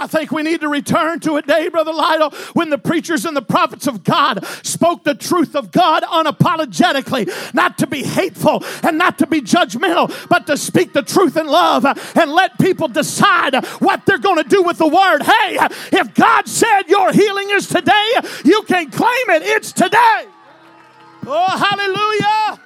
I 0.00 0.06
think 0.06 0.32
we 0.32 0.42
need 0.42 0.62
to 0.62 0.68
return 0.68 1.20
to 1.20 1.36
a 1.36 1.42
day, 1.42 1.68
Brother 1.68 1.92
Lytle, 1.92 2.30
when 2.54 2.70
the 2.70 2.78
preachers 2.78 3.26
and 3.26 3.36
the 3.36 3.42
prophets 3.42 3.86
of 3.86 4.02
God 4.02 4.42
spoke 4.62 5.04
the 5.04 5.14
truth 5.14 5.54
of 5.54 5.70
God 5.70 6.02
unapologetically, 6.04 7.54
not 7.54 7.76
to 7.78 7.86
be 7.86 8.02
hateful 8.02 8.64
and 8.82 8.96
not 8.96 9.18
to 9.18 9.26
be 9.26 9.42
judgmental, 9.42 10.10
but 10.30 10.46
to 10.46 10.56
speak 10.56 10.94
the 10.94 11.02
truth 11.02 11.36
in 11.36 11.46
love 11.46 11.84
and 11.84 12.32
let 12.32 12.58
people 12.58 12.88
decide 12.88 13.62
what 13.80 14.06
they're 14.06 14.16
going 14.16 14.42
to 14.42 14.48
do 14.48 14.62
with 14.62 14.78
the 14.78 14.88
word. 14.88 15.22
Hey, 15.22 15.58
if 15.92 16.14
God 16.14 16.48
said 16.48 16.84
your 16.88 17.12
healing 17.12 17.50
is 17.50 17.68
today, 17.68 18.12
you 18.42 18.62
can 18.62 18.90
claim 18.90 19.28
it. 19.28 19.42
It's 19.42 19.70
today. 19.70 20.26
Oh, 21.26 21.58
hallelujah. 21.58 22.60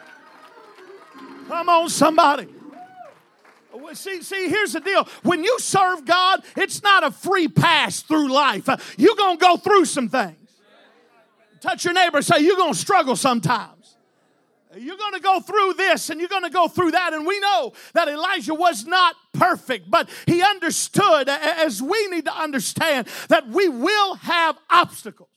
Come 1.48 1.68
on, 1.68 1.88
somebody. 1.88 2.53
See, 3.94 4.22
see, 4.22 4.48
here's 4.48 4.72
the 4.72 4.80
deal. 4.80 5.04
When 5.22 5.44
you 5.44 5.58
serve 5.58 6.04
God, 6.04 6.42
it's 6.56 6.82
not 6.82 7.04
a 7.04 7.10
free 7.10 7.48
pass 7.48 8.02
through 8.02 8.32
life. 8.32 8.68
Uh, 8.68 8.76
you're 8.96 9.16
going 9.16 9.38
to 9.38 9.44
go 9.44 9.56
through 9.56 9.84
some 9.84 10.08
things. 10.08 10.36
Touch 11.60 11.84
your 11.84 11.94
neighbor 11.94 12.20
say, 12.20 12.40
You're 12.40 12.56
going 12.56 12.74
to 12.74 12.78
struggle 12.78 13.16
sometimes. 13.16 13.96
You're 14.76 14.96
going 14.96 15.14
to 15.14 15.20
go 15.20 15.40
through 15.40 15.74
this 15.74 16.10
and 16.10 16.18
you're 16.18 16.28
going 16.28 16.42
to 16.42 16.50
go 16.50 16.68
through 16.68 16.92
that. 16.92 17.12
And 17.12 17.26
we 17.26 17.38
know 17.38 17.72
that 17.92 18.08
Elijah 18.08 18.54
was 18.54 18.86
not 18.86 19.14
perfect, 19.32 19.90
but 19.90 20.08
he 20.26 20.42
understood, 20.42 21.28
as 21.28 21.80
we 21.80 22.08
need 22.08 22.24
to 22.24 22.34
understand, 22.34 23.06
that 23.28 23.48
we 23.48 23.68
will 23.68 24.16
have 24.16 24.58
obstacles. 24.68 25.28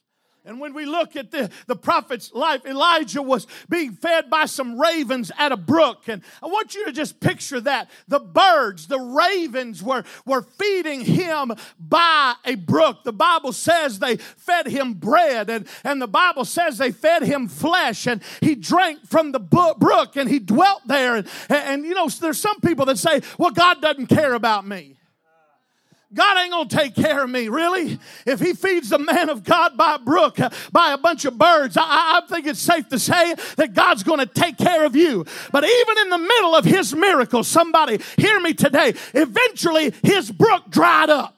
And 0.47 0.59
when 0.61 0.73
we 0.73 0.85
look 0.85 1.15
at 1.15 1.29
the, 1.29 1.51
the 1.67 1.75
prophet's 1.75 2.33
life, 2.33 2.65
Elijah 2.65 3.21
was 3.21 3.45
being 3.69 3.91
fed 3.91 4.29
by 4.29 4.45
some 4.45 4.79
ravens 4.79 5.31
at 5.37 5.51
a 5.51 5.57
brook. 5.57 6.07
And 6.07 6.23
I 6.41 6.47
want 6.47 6.73
you 6.73 6.85
to 6.85 6.91
just 6.91 7.19
picture 7.19 7.59
that. 7.61 7.89
The 8.07 8.19
birds, 8.19 8.87
the 8.87 8.99
ravens 8.99 9.83
were, 9.83 10.03
were 10.25 10.41
feeding 10.41 11.01
him 11.01 11.51
by 11.79 12.33
a 12.45 12.55
brook. 12.55 13.03
The 13.03 13.13
Bible 13.13 13.51
says 13.51 13.99
they 13.99 14.15
fed 14.15 14.67
him 14.67 14.93
bread, 14.93 15.49
and, 15.49 15.67
and 15.83 16.01
the 16.01 16.07
Bible 16.07 16.45
says 16.45 16.77
they 16.77 16.91
fed 16.91 17.23
him 17.23 17.47
flesh, 17.47 18.07
and 18.07 18.21
he 18.41 18.55
drank 18.55 19.05
from 19.05 19.31
the 19.31 19.39
brook 19.39 20.15
and 20.15 20.29
he 20.29 20.39
dwelt 20.39 20.81
there. 20.85 21.17
And, 21.17 21.27
and 21.49 21.83
you 21.83 21.93
know, 21.93 22.07
there's 22.07 22.39
some 22.39 22.59
people 22.61 22.85
that 22.85 22.97
say, 22.97 23.21
well, 23.37 23.51
God 23.51 23.81
doesn't 23.81 24.07
care 24.07 24.33
about 24.33 24.65
me. 24.65 24.96
God 26.13 26.37
ain't 26.37 26.51
gonna 26.51 26.69
take 26.69 26.95
care 26.95 27.23
of 27.23 27.29
me, 27.29 27.49
really. 27.49 27.99
If 28.25 28.39
He 28.39 28.53
feeds 28.53 28.89
the 28.89 28.99
man 28.99 29.29
of 29.29 29.43
God 29.43 29.75
by 29.75 29.95
a 29.95 29.99
brook, 29.99 30.37
by 30.71 30.93
a 30.93 30.97
bunch 30.97 31.25
of 31.25 31.37
birds, 31.37 31.75
I, 31.75 31.83
I 31.83 32.21
think 32.29 32.47
it's 32.47 32.61
safe 32.61 32.87
to 32.89 32.99
say 32.99 33.35
that 33.57 33.73
God's 33.73 34.03
gonna 34.03 34.25
take 34.25 34.57
care 34.57 34.85
of 34.85 34.95
you. 34.95 35.25
But 35.51 35.65
even 35.65 35.97
in 35.99 36.09
the 36.09 36.17
middle 36.17 36.55
of 36.55 36.63
His 36.63 36.95
miracle, 36.95 37.43
somebody 37.43 37.99
hear 38.15 38.39
me 38.39 38.53
today, 38.53 38.93
eventually 39.13 39.93
His 40.01 40.31
brook 40.31 40.69
dried 40.69 41.09
up. 41.09 41.36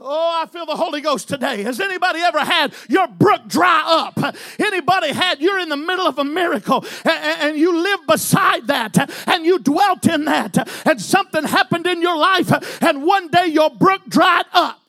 Oh, 0.00 0.40
I 0.42 0.46
feel 0.46 0.64
the 0.64 0.76
Holy 0.76 1.00
Ghost 1.00 1.26
today. 1.26 1.64
Has 1.64 1.80
anybody 1.80 2.20
ever 2.20 2.38
had 2.38 2.72
your 2.88 3.08
brook 3.08 3.48
dry 3.48 3.82
up? 3.84 4.36
Anybody 4.58 5.12
had, 5.12 5.40
you're 5.40 5.58
in 5.58 5.68
the 5.68 5.76
middle 5.76 6.06
of 6.06 6.18
a 6.18 6.24
miracle 6.24 6.84
and, 7.04 7.42
and, 7.42 7.58
you 7.58 7.76
live 7.82 8.06
beside 8.06 8.68
that 8.68 9.10
and 9.26 9.44
you 9.44 9.58
dwelt 9.58 10.06
in 10.06 10.26
that 10.26 10.86
and 10.86 11.00
something 11.00 11.42
happened 11.42 11.86
in 11.86 12.00
your 12.00 12.16
life 12.16 12.52
and 12.80 13.02
one 13.02 13.28
day 13.28 13.46
your 13.46 13.70
brook 13.70 14.02
dried 14.08 14.46
up. 14.52 14.80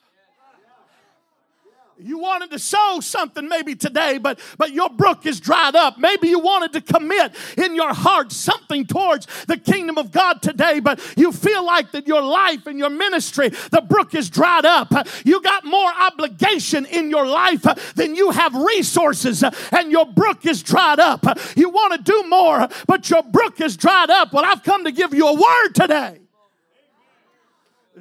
You 2.01 2.17
wanted 2.17 2.51
to 2.51 2.59
sow 2.59 3.01
something 3.01 3.49
maybe 3.49 3.75
today, 3.75 4.19
but, 4.19 4.39
but 4.57 4.71
your 4.71 4.89
brook 4.89 5.25
is 5.25 5.41
dried 5.41 5.75
up. 5.75 5.97
Maybe 5.97 6.29
you 6.29 6.39
wanted 6.39 6.71
to 6.73 6.81
commit 6.81 7.35
in 7.57 7.75
your 7.75 7.93
heart 7.93 8.31
something 8.31 8.85
towards 8.85 9.27
the 9.47 9.57
kingdom 9.57 9.97
of 9.97 10.11
God 10.11 10.41
today, 10.41 10.79
but 10.79 11.01
you 11.17 11.33
feel 11.33 11.65
like 11.65 11.91
that 11.91 12.07
your 12.07 12.21
life 12.21 12.67
and 12.67 12.79
your 12.79 12.89
ministry, 12.89 13.49
the 13.49 13.81
brook 13.81 14.15
is 14.15 14.29
dried 14.29 14.65
up. 14.65 14.93
You 15.25 15.41
got 15.41 15.65
more 15.65 15.91
obligation 15.91 16.85
in 16.85 17.09
your 17.09 17.27
life 17.27 17.63
than 17.95 18.15
you 18.15 18.31
have 18.31 18.55
resources, 18.55 19.43
and 19.43 19.91
your 19.91 20.05
brook 20.05 20.45
is 20.45 20.63
dried 20.63 20.99
up. 20.99 21.25
You 21.57 21.69
want 21.69 21.93
to 21.93 22.11
do 22.11 22.29
more, 22.29 22.69
but 22.87 23.09
your 23.09 23.23
brook 23.23 23.59
is 23.59 23.75
dried 23.75 24.09
up. 24.09 24.31
Well, 24.31 24.45
I've 24.45 24.63
come 24.63 24.85
to 24.85 24.91
give 24.93 25.13
you 25.13 25.27
a 25.27 25.33
word 25.33 25.73
today. 25.73 26.19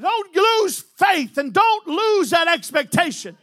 Don't 0.01 0.37
lose 0.37 0.79
faith 0.79 1.37
and 1.39 1.53
don't 1.53 1.87
lose 1.89 2.31
that 2.31 2.47
expectation 2.47 3.37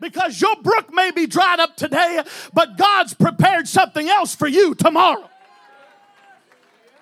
because 0.00 0.40
your 0.40 0.56
brook 0.62 0.92
may 0.92 1.10
be 1.10 1.26
dried 1.26 1.60
up 1.60 1.76
today, 1.76 2.22
but 2.52 2.76
God's 2.76 3.14
prepared 3.14 3.68
something 3.68 4.08
else 4.08 4.34
for 4.34 4.48
you 4.48 4.74
tomorrow. 4.74 5.30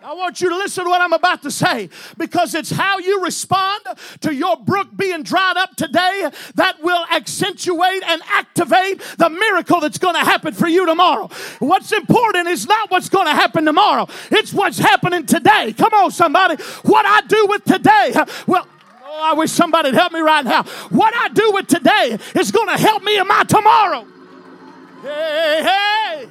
I 0.00 0.14
want 0.14 0.40
you 0.40 0.48
to 0.48 0.56
listen 0.56 0.84
to 0.84 0.90
what 0.90 1.00
I'm 1.00 1.12
about 1.12 1.42
to 1.42 1.50
say 1.50 1.90
because 2.16 2.54
it's 2.54 2.70
how 2.70 2.98
you 2.98 3.22
respond 3.24 3.82
to 4.20 4.32
your 4.32 4.56
brook 4.56 4.88
being 4.96 5.24
dried 5.24 5.56
up 5.56 5.74
today 5.74 6.30
that 6.54 6.80
will 6.82 7.04
accentuate 7.10 8.04
and 8.06 8.22
activate 8.32 9.00
the 9.18 9.28
miracle 9.28 9.80
that's 9.80 9.98
going 9.98 10.14
to 10.14 10.20
happen 10.20 10.54
for 10.54 10.68
you 10.68 10.86
tomorrow. 10.86 11.28
What's 11.58 11.90
important 11.90 12.46
is 12.46 12.68
not 12.68 12.92
what's 12.92 13.08
going 13.08 13.26
to 13.26 13.34
happen 13.34 13.64
tomorrow, 13.64 14.06
it's 14.30 14.52
what's 14.54 14.78
happening 14.78 15.26
today. 15.26 15.74
Come 15.76 15.92
on, 15.92 16.12
somebody. 16.12 16.62
What 16.84 17.04
I 17.04 17.20
do 17.26 17.46
with 17.46 17.64
today, 17.64 18.14
well, 18.46 18.66
I 19.18 19.34
wish 19.34 19.50
somebody'd 19.50 19.94
help 19.94 20.12
me 20.12 20.20
right 20.20 20.44
now. 20.44 20.62
What 20.90 21.14
I 21.14 21.28
do 21.28 21.52
with 21.52 21.66
today 21.66 22.18
is 22.34 22.50
going 22.50 22.68
to 22.68 22.80
help 22.80 23.02
me 23.02 23.18
in 23.18 23.26
my 23.26 23.44
tomorrow. 23.44 24.06
Hey, 25.02 25.62
hey. 25.62 26.28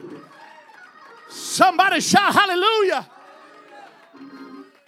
Somebody 1.29 2.01
shout 2.01 2.33
hallelujah. 2.33 3.07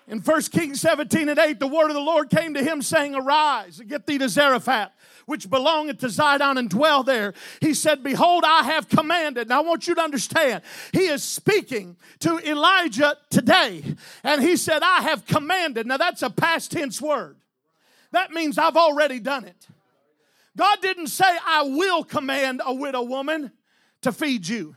In 0.07 0.19
1 0.19 0.41
Kings 0.43 0.81
17 0.81 1.29
and 1.29 1.37
8, 1.37 1.59
the 1.59 1.67
word 1.67 1.89
of 1.89 1.93
the 1.93 2.01
Lord 2.01 2.31
came 2.31 2.55
to 2.55 2.63
him 2.63 2.81
saying, 2.81 3.13
Arise 3.13 3.79
and 3.79 3.87
get 3.87 4.07
thee 4.07 4.17
to 4.17 4.27
Zarephath 4.27 4.91
which 5.29 5.47
belongeth 5.47 5.99
to 5.99 6.07
Zidon 6.07 6.57
and 6.57 6.69
dwell 6.71 7.03
there. 7.03 7.35
He 7.61 7.75
said, 7.75 8.01
Behold, 8.01 8.43
I 8.43 8.63
have 8.63 8.89
commanded. 8.89 9.47
Now 9.47 9.59
I 9.59 9.63
want 9.63 9.87
you 9.87 9.93
to 9.93 10.01
understand, 10.01 10.63
he 10.91 11.05
is 11.05 11.23
speaking 11.23 11.97
to 12.21 12.39
Elijah 12.39 13.15
today. 13.29 13.83
And 14.23 14.41
he 14.41 14.57
said, 14.57 14.81
I 14.81 15.01
have 15.01 15.27
commanded. 15.27 15.85
Now 15.85 15.97
that's 15.97 16.23
a 16.23 16.31
past 16.31 16.71
tense 16.71 16.99
word. 16.99 17.38
That 18.11 18.31
means 18.31 18.57
I've 18.57 18.77
already 18.77 19.19
done 19.19 19.45
it. 19.45 19.67
God 20.57 20.81
didn't 20.81 21.07
say, 21.07 21.25
I 21.45 21.63
will 21.63 22.03
command 22.03 22.61
a 22.65 22.73
widow 22.73 23.03
woman 23.03 23.51
to 24.01 24.11
feed 24.11 24.47
you. 24.47 24.75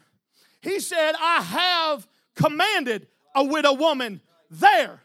He 0.61 0.81
said, 0.81 1.13
I 1.19 1.43
have 1.43 2.07
commanded 2.37 3.09
a 3.35 3.45
widow 3.45 3.73
woman 3.73 4.21
there 4.51 5.01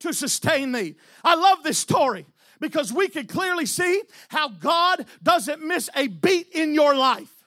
to 0.00 0.12
sustain 0.12 0.72
thee. 0.72 0.94
I 1.22 1.34
love 1.34 1.62
this 1.62 1.78
story 1.78 2.26
because 2.60 2.92
we 2.92 3.08
can 3.08 3.26
clearly 3.26 3.66
see 3.66 4.02
how 4.28 4.48
God 4.48 5.06
doesn't 5.22 5.62
miss 5.62 5.90
a 5.94 6.06
beat 6.06 6.48
in 6.52 6.74
your 6.74 6.94
life. 6.94 7.44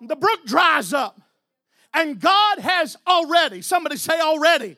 The 0.00 0.16
brook 0.16 0.44
dries 0.46 0.92
up, 0.92 1.20
and 1.92 2.18
God 2.18 2.58
has 2.58 2.96
already, 3.06 3.62
somebody 3.62 3.96
say 3.96 4.20
already, 4.20 4.76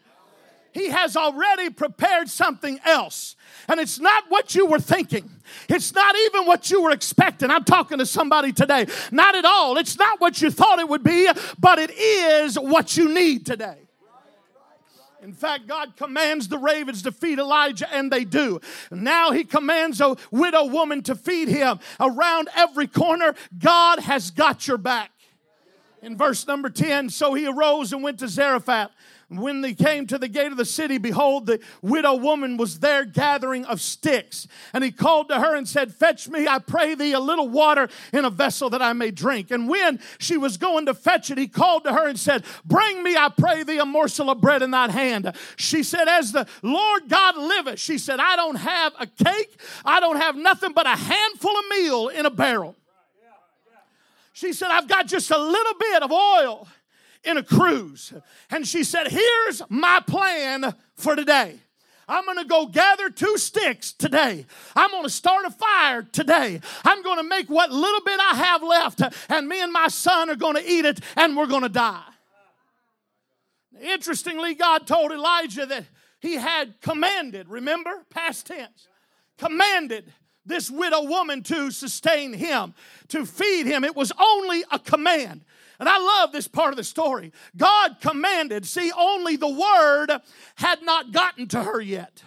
He 0.77 0.91
has 0.91 1.17
already 1.17 1.71
prepared 1.71 2.29
something 2.29 2.79
else. 2.85 3.35
And 3.67 3.81
it's 3.81 3.99
not 3.99 4.25
what 4.29 4.55
you 4.55 4.67
were 4.67 4.79
thinking. 4.79 5.31
It's 5.71 5.95
not 5.95 6.15
even 6.27 6.45
what 6.45 6.71
you 6.71 6.83
were 6.83 6.91
expecting. 6.91 7.51
I'm 7.51 7.65
talking 7.65 7.97
to 7.97 8.05
somebody 8.05 8.53
today. 8.53 8.87
Not 9.11 9.35
at 9.35 9.47
all. 9.47 9.79
It's 9.79 9.99
not 9.99 10.21
what 10.21 10.43
you 10.43 10.51
thought 10.51 10.79
it 10.79 10.87
would 10.87 11.03
be, 11.03 11.31
but 11.59 11.79
it 11.79 11.91
is 11.93 12.59
what 12.59 12.95
you 12.95 13.09
need 13.09 13.47
today. 13.47 13.79
In 15.23 15.33
fact, 15.33 15.67
God 15.67 15.97
commands 15.97 16.49
the 16.49 16.59
ravens 16.59 17.03
to 17.05 17.11
feed 17.11 17.39
Elijah, 17.39 17.91
and 17.91 18.13
they 18.13 18.25
do. 18.25 18.61
Now 18.91 19.31
he 19.31 19.45
commands 19.45 20.03
a 20.03 20.15
widow 20.31 20.67
woman 20.67 21.03
to 21.05 21.15
feed 21.15 21.49
him. 21.49 21.81
Around 21.99 22.51
every 22.55 22.87
corner, 22.87 23.35
God 23.59 24.01
has 24.01 24.31
got 24.31 24.69
your 24.69 24.79
back. 24.79 25.11
In 26.03 26.19
verse 26.19 26.47
number 26.47 26.69
10, 26.69 27.09
so 27.09 27.33
he 27.33 27.47
arose 27.47 27.95
and 27.95 28.03
went 28.03 28.19
to 28.19 28.29
Zarephath. 28.29 28.91
When 29.29 29.61
they 29.61 29.75
came 29.75 30.07
to 30.07 30.19
the 30.19 30.29
gate 30.29 30.53
of 30.53 30.57
the 30.57 30.65
city, 30.65 30.99
behold, 30.99 31.47
the 31.47 31.59
widow 31.83 32.15
woman 32.15 32.57
was 32.57 32.79
there 32.79 33.05
gathering 33.05 33.65
of 33.65 33.81
sticks. 33.81 34.47
And 34.73 34.85
he 34.85 34.93
called 34.93 35.31
to 35.31 35.41
her 35.41 35.57
and 35.57 35.67
said, 35.67 35.93
Fetch 35.93 36.29
me, 36.29 36.47
I 36.47 36.61
pray 36.61 36.95
thee, 36.95 37.13
a 37.13 37.19
little 37.19 37.49
water 37.49 37.89
in 38.13 38.25
a 38.25 38.31
vessel 38.31 38.71
that 38.71 38.81
I 38.81 38.93
may 38.93 39.11
drink. 39.11 39.51
And 39.51 39.69
when 39.69 39.99
she 40.19 40.37
was 40.37 40.57
going 40.57 40.87
to 40.87 40.95
fetch 40.95 41.33
it, 41.33 41.39
he 41.39 41.49
called 41.49 41.83
to 41.85 41.93
her 41.93 42.07
and 42.07 42.17
said, 42.17 42.45
Bring 42.65 43.03
me, 43.03 43.17
I 43.17 43.29
pray 43.37 43.65
thee, 43.65 43.79
a 43.79 43.85
morsel 43.85 44.31
of 44.31 44.41
bread 44.41 44.63
in 44.63 44.71
thine 44.71 44.91
hand. 44.91 45.35
She 45.57 45.83
said, 45.83 46.07
As 46.07 46.31
the 46.31 46.47
Lord 46.63 47.09
God 47.09 47.37
liveth, 47.37 47.81
she 47.81 47.99
said, 47.99 48.21
I 48.21 48.37
don't 48.37 48.57
have 48.57 48.93
a 49.01 49.09
cake, 49.09 49.61
I 49.85 49.99
don't 49.99 50.19
have 50.19 50.37
nothing 50.37 50.73
but 50.73 50.87
a 50.87 50.91
handful 50.91 51.59
of 51.59 51.65
meal 51.71 52.09
in 52.09 52.27
a 52.27 52.31
barrel. 52.31 52.77
She 54.33 54.53
said, 54.53 54.69
I've 54.71 54.87
got 54.87 55.09
just 55.09 55.33
a 55.33 55.39
little 55.39 55.75
bit 55.81 56.03
of 56.05 56.13
oil 56.13 56.69
in 57.27 57.37
a 57.37 57.43
cruse. 57.43 58.13
And 58.51 58.67
she 58.67 58.85
said, 58.85 59.09
Here's 59.09 59.63
my 59.69 60.01
plan 60.07 60.75
for 60.95 61.17
today. 61.17 61.59
I'm 62.09 62.25
going 62.25 62.39
to 62.39 62.45
go 62.45 62.67
gather 62.67 63.11
two 63.11 63.37
sticks 63.37 63.93
today. 63.93 64.47
I'm 64.77 64.91
going 64.91 65.03
to 65.03 65.11
start 65.11 65.45
a 65.45 65.51
fire 65.51 66.03
today. 66.03 66.61
I'm 66.85 67.03
going 67.03 67.19
to 67.19 67.25
make 67.25 67.51
what 67.51 67.73
little 67.73 68.01
bit 68.03 68.21
I 68.21 68.35
have 68.37 68.63
left, 68.63 69.03
and 69.29 69.49
me 69.49 69.61
and 69.61 69.73
my 69.73 69.89
son 69.89 70.31
are 70.31 70.37
going 70.37 70.55
to 70.55 70.65
eat 70.65 70.85
it, 70.85 71.01
and 71.17 71.37
we're 71.37 71.47
going 71.47 71.63
to 71.63 71.69
die. 71.69 72.05
Interestingly, 73.83 74.55
God 74.55 74.87
told 74.87 75.11
Elijah 75.11 75.67
that 75.67 75.85
he 76.21 76.35
had 76.35 76.81
commanded, 76.81 77.49
remember, 77.49 78.05
past 78.09 78.47
tense, 78.47 78.89
commanded 79.37 80.13
this 80.47 80.71
widow 80.71 81.03
woman 81.03 81.43
to 81.43 81.73
sustain 81.73 82.33
him, 82.33 82.73
to 83.09 83.27
feed 83.27 83.67
him. 83.67 83.83
It 83.85 83.97
was 83.97 84.13
only 84.19 84.63
a 84.71 84.79
command. 84.79 85.45
And 85.79 85.89
I 85.89 85.99
love 85.99 86.33
this 86.33 86.49
part 86.49 86.73
of 86.73 86.77
the 86.77 86.85
story. 86.85 87.33
God 87.57 87.97
commanded, 88.01 88.67
see, 88.67 88.91
only 88.97 89.37
the 89.37 89.49
word 89.49 90.11
had 90.57 90.83
not 90.83 91.13
gotten 91.13 91.49
to 91.49 91.63
her 91.63 91.81
yet. 91.81 92.23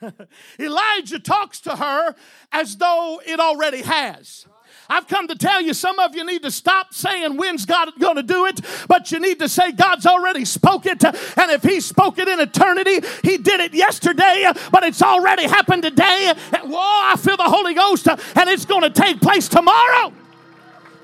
Elijah 0.58 1.18
talks 1.18 1.60
to 1.60 1.76
her 1.76 2.14
as 2.52 2.76
though 2.76 3.20
it 3.24 3.40
already 3.40 3.82
has. 3.82 4.46
I've 4.90 5.06
come 5.06 5.28
to 5.28 5.34
tell 5.34 5.60
you, 5.60 5.74
some 5.74 5.98
of 5.98 6.14
you 6.14 6.24
need 6.24 6.42
to 6.44 6.50
stop 6.50 6.94
saying 6.94 7.36
when's 7.36 7.66
God 7.66 7.90
going 7.98 8.16
to 8.16 8.22
do 8.22 8.46
it, 8.46 8.60
but 8.86 9.12
you 9.12 9.20
need 9.20 9.38
to 9.40 9.48
say 9.48 9.70
God's 9.70 10.06
already 10.06 10.46
spoke 10.46 10.86
it. 10.86 11.04
And 11.04 11.50
if 11.50 11.62
He 11.62 11.80
spoke 11.80 12.18
it 12.18 12.26
in 12.26 12.40
eternity, 12.40 13.06
He 13.22 13.36
did 13.36 13.60
it 13.60 13.74
yesterday, 13.74 14.50
but 14.72 14.84
it's 14.84 15.02
already 15.02 15.44
happened 15.44 15.82
today. 15.82 16.32
Whoa, 16.64 16.78
I 16.78 17.16
feel 17.18 17.36
the 17.36 17.42
Holy 17.44 17.74
Ghost, 17.74 18.08
and 18.08 18.48
it's 18.48 18.64
going 18.64 18.82
to 18.82 18.90
take 18.90 19.20
place 19.20 19.48
tomorrow. 19.48 20.12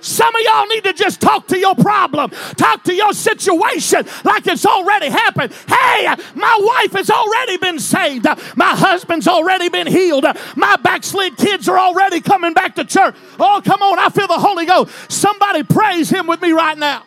Some 0.05 0.35
of 0.35 0.43
y'all 0.43 0.67
need 0.67 0.85
to 0.85 0.93
just 0.93 1.19
talk 1.19 1.47
to 1.49 1.59
your 1.59 1.75
problem, 1.75 2.31
talk 2.57 2.85
to 2.85 2.95
your 2.95 3.15
situation 3.15 4.07
like 4.23 4.47
it's 4.47 4.67
already 4.67 5.09
happened. 5.09 5.51
Hey, 5.67 6.15
my 6.35 6.59
wife 6.61 6.93
has 6.93 7.09
already 7.09 7.57
been 7.57 7.79
saved. 7.79 8.27
My 8.55 8.77
husband's 8.77 9.27
already 9.27 9.71
been 9.71 9.87
healed. 9.87 10.27
My 10.57 10.77
backslid 10.77 11.39
kids 11.39 11.71
are 11.71 11.79
already 11.79 12.21
coming 12.21 12.53
back 12.53 12.75
to 12.75 12.85
church. 12.85 13.17
Oh, 13.41 13.63
come 13.65 13.81
on, 13.81 13.99
I 13.99 14.11
feel 14.11 14.27
the 14.27 14.35
Holy 14.35 14.67
Ghost. 14.67 15.11
Somebody 15.11 15.63
praise 15.63 16.11
Him 16.11 16.27
with 16.27 16.43
me 16.43 16.53
right 16.53 16.77
now. 16.77 17.05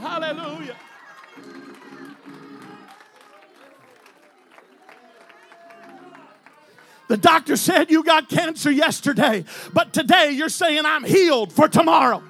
Hallelujah. 0.00 0.76
The 7.14 7.20
doctor 7.20 7.54
said 7.54 7.92
you 7.92 8.02
got 8.02 8.28
cancer 8.28 8.72
yesterday, 8.72 9.44
but 9.72 9.92
today 9.92 10.32
you're 10.32 10.48
saying 10.48 10.84
I'm 10.84 11.04
healed 11.04 11.52
for 11.52 11.68
tomorrow. 11.68 12.20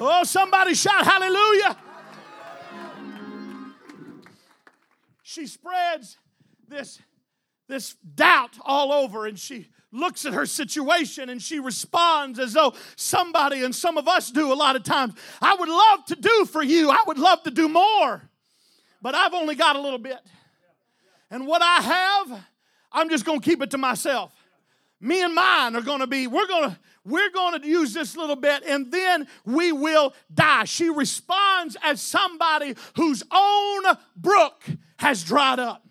Oh, 0.00 0.24
somebody 0.24 0.72
shout 0.72 1.04
hallelujah. 1.04 1.76
She 5.22 5.46
spreads 5.46 6.16
this, 6.66 7.02
this 7.68 7.96
doubt 8.14 8.56
all 8.62 8.94
over 8.94 9.26
and 9.26 9.38
she 9.38 9.68
looks 9.92 10.24
at 10.24 10.32
her 10.32 10.46
situation 10.46 11.28
and 11.28 11.42
she 11.42 11.60
responds 11.60 12.38
as 12.38 12.54
though 12.54 12.72
somebody 12.96 13.62
and 13.62 13.74
some 13.74 13.98
of 13.98 14.08
us 14.08 14.30
do 14.30 14.50
a 14.50 14.56
lot 14.56 14.74
of 14.74 14.84
times. 14.84 15.12
I 15.42 15.54
would 15.54 15.68
love 15.68 16.06
to 16.06 16.16
do 16.16 16.46
for 16.46 16.62
you, 16.62 16.88
I 16.88 17.02
would 17.06 17.18
love 17.18 17.42
to 17.42 17.50
do 17.50 17.68
more, 17.68 18.22
but 19.02 19.14
I've 19.14 19.34
only 19.34 19.54
got 19.54 19.76
a 19.76 19.82
little 19.82 19.98
bit. 19.98 20.18
And 21.30 21.46
what 21.46 21.60
I 21.60 21.80
have, 21.82 22.44
I'm 22.94 23.10
just 23.10 23.24
going 23.24 23.40
to 23.40 23.44
keep 23.44 23.60
it 23.60 23.72
to 23.72 23.78
myself. 23.78 24.32
Me 25.00 25.22
and 25.22 25.34
mine 25.34 25.76
are 25.76 25.82
going 25.82 26.00
to 26.00 26.06
be, 26.06 26.26
we're 26.26 26.46
going 26.46 26.70
to, 26.70 26.78
we're 27.04 27.30
going 27.30 27.60
to 27.60 27.66
use 27.66 27.92
this 27.92 28.16
little 28.16 28.36
bit 28.36 28.62
and 28.64 28.90
then 28.90 29.26
we 29.44 29.72
will 29.72 30.14
die. 30.32 30.64
She 30.64 30.88
responds 30.88 31.76
as 31.82 32.00
somebody 32.00 32.74
whose 32.96 33.22
own 33.30 33.82
brook 34.16 34.64
has 34.96 35.22
dried 35.22 35.58
up. 35.58 35.86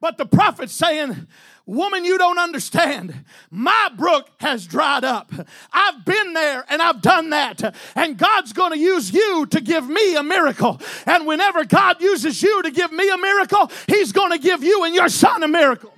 But 0.00 0.18
the 0.18 0.26
prophet's 0.26 0.74
saying, 0.74 1.26
Woman, 1.68 2.06
you 2.06 2.16
don't 2.16 2.38
understand. 2.38 3.26
My 3.50 3.90
brook 3.94 4.30
has 4.40 4.66
dried 4.66 5.04
up. 5.04 5.30
I've 5.70 6.02
been 6.02 6.32
there 6.32 6.64
and 6.66 6.80
I've 6.80 7.02
done 7.02 7.28
that. 7.28 7.74
And 7.94 8.16
God's 8.16 8.54
going 8.54 8.72
to 8.72 8.78
use 8.78 9.12
you 9.12 9.44
to 9.44 9.60
give 9.60 9.86
me 9.86 10.16
a 10.16 10.22
miracle. 10.22 10.80
And 11.04 11.26
whenever 11.26 11.66
God 11.66 12.00
uses 12.00 12.42
you 12.42 12.62
to 12.62 12.70
give 12.70 12.90
me 12.90 13.10
a 13.10 13.18
miracle, 13.18 13.70
He's 13.86 14.12
going 14.12 14.32
to 14.32 14.38
give 14.38 14.64
you 14.64 14.84
and 14.84 14.94
your 14.94 15.10
son 15.10 15.42
a 15.42 15.48
miracle. 15.48 15.92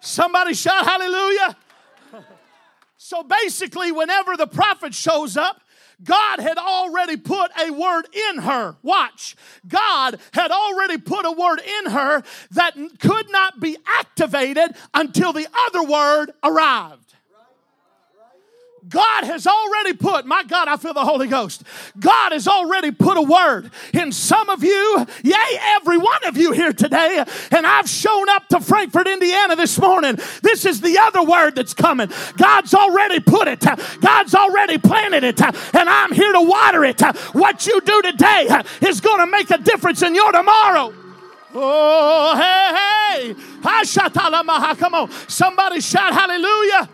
Somebody 0.00 0.54
shout 0.54 0.84
hallelujah. 0.84 1.56
So 2.96 3.22
basically, 3.22 3.92
whenever 3.92 4.36
the 4.36 4.46
prophet 4.46 4.94
shows 4.94 5.36
up, 5.36 5.60
God 6.02 6.40
had 6.40 6.56
already 6.56 7.16
put 7.16 7.50
a 7.60 7.70
word 7.70 8.06
in 8.30 8.38
her. 8.42 8.76
Watch. 8.82 9.36
God 9.68 10.18
had 10.32 10.50
already 10.50 10.98
put 10.98 11.26
a 11.26 11.32
word 11.32 11.60
in 11.60 11.90
her 11.92 12.22
that 12.52 12.74
could 13.00 13.30
not 13.30 13.60
be 13.60 13.76
activated 13.86 14.74
until 14.94 15.32
the 15.32 15.46
other 15.66 15.82
word 15.82 16.32
arrived. 16.42 17.09
God 18.90 19.24
has 19.24 19.46
already 19.46 19.92
put, 19.92 20.26
my 20.26 20.42
God, 20.42 20.66
I 20.66 20.76
feel 20.76 20.92
the 20.92 21.04
Holy 21.04 21.28
Ghost. 21.28 21.62
God 21.98 22.32
has 22.32 22.48
already 22.48 22.90
put 22.90 23.16
a 23.16 23.22
word 23.22 23.70
in 23.94 24.10
some 24.10 24.50
of 24.50 24.64
you, 24.64 25.06
yea, 25.22 25.34
every 25.76 25.96
one 25.96 26.24
of 26.26 26.36
you 26.36 26.50
here 26.50 26.72
today. 26.72 27.24
And 27.52 27.66
I've 27.66 27.88
shown 27.88 28.28
up 28.28 28.48
to 28.48 28.60
Frankfort, 28.60 29.06
Indiana 29.06 29.54
this 29.54 29.78
morning. 29.78 30.18
This 30.42 30.66
is 30.66 30.80
the 30.80 30.98
other 30.98 31.22
word 31.22 31.54
that's 31.54 31.72
coming. 31.72 32.10
God's 32.36 32.74
already 32.74 33.20
put 33.20 33.46
it, 33.46 33.64
God's 34.00 34.34
already 34.34 34.76
planted 34.78 35.22
it, 35.22 35.40
and 35.40 35.88
I'm 35.88 36.12
here 36.12 36.32
to 36.32 36.42
water 36.42 36.84
it. 36.84 37.00
What 37.32 37.66
you 37.66 37.80
do 37.80 38.02
today 38.02 38.48
is 38.82 39.00
going 39.00 39.20
to 39.20 39.26
make 39.30 39.50
a 39.50 39.58
difference 39.58 40.02
in 40.02 40.16
your 40.16 40.32
tomorrow. 40.32 40.92
Oh, 41.54 42.36
hey, 42.36 43.34
hey. 43.34 44.74
Come 44.76 44.94
on. 44.94 45.10
Somebody 45.28 45.80
shout 45.80 46.12
hallelujah. 46.12 46.88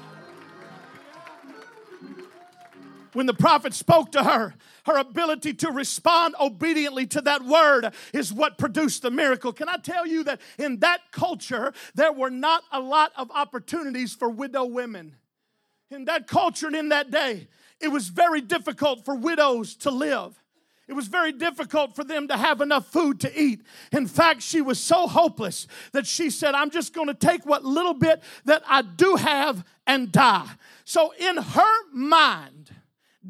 When 3.16 3.24
the 3.24 3.32
prophet 3.32 3.72
spoke 3.72 4.12
to 4.12 4.22
her, 4.22 4.54
her 4.84 4.98
ability 4.98 5.54
to 5.54 5.70
respond 5.70 6.34
obediently 6.38 7.06
to 7.06 7.22
that 7.22 7.42
word 7.42 7.90
is 8.12 8.30
what 8.30 8.58
produced 8.58 9.00
the 9.00 9.10
miracle. 9.10 9.54
Can 9.54 9.70
I 9.70 9.76
tell 9.78 10.06
you 10.06 10.22
that 10.24 10.38
in 10.58 10.80
that 10.80 11.00
culture, 11.12 11.72
there 11.94 12.12
were 12.12 12.28
not 12.28 12.62
a 12.70 12.78
lot 12.78 13.12
of 13.16 13.30
opportunities 13.30 14.12
for 14.14 14.28
widow 14.28 14.66
women? 14.66 15.16
In 15.90 16.04
that 16.04 16.26
culture 16.26 16.66
and 16.66 16.76
in 16.76 16.90
that 16.90 17.10
day, 17.10 17.48
it 17.80 17.88
was 17.88 18.08
very 18.08 18.42
difficult 18.42 19.06
for 19.06 19.14
widows 19.14 19.76
to 19.76 19.90
live. 19.90 20.38
It 20.86 20.92
was 20.92 21.06
very 21.06 21.32
difficult 21.32 21.96
for 21.96 22.04
them 22.04 22.28
to 22.28 22.36
have 22.36 22.60
enough 22.60 22.92
food 22.92 23.20
to 23.20 23.40
eat. 23.40 23.62
In 23.92 24.06
fact, 24.06 24.42
she 24.42 24.60
was 24.60 24.78
so 24.78 25.06
hopeless 25.06 25.66
that 25.92 26.06
she 26.06 26.28
said, 26.28 26.54
I'm 26.54 26.70
just 26.70 26.92
going 26.92 27.08
to 27.08 27.14
take 27.14 27.46
what 27.46 27.64
little 27.64 27.94
bit 27.94 28.22
that 28.44 28.62
I 28.68 28.82
do 28.82 29.16
have 29.16 29.64
and 29.86 30.12
die. 30.12 30.50
So, 30.84 31.14
in 31.18 31.38
her 31.38 31.92
mind, 31.94 32.72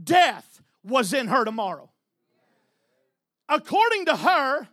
death 0.04 0.62
was 0.84 1.12
in 1.12 1.28
her 1.28 1.44
tomorrow. 1.44 1.90
According 3.48 4.06
to 4.06 4.16
her, 4.16 4.68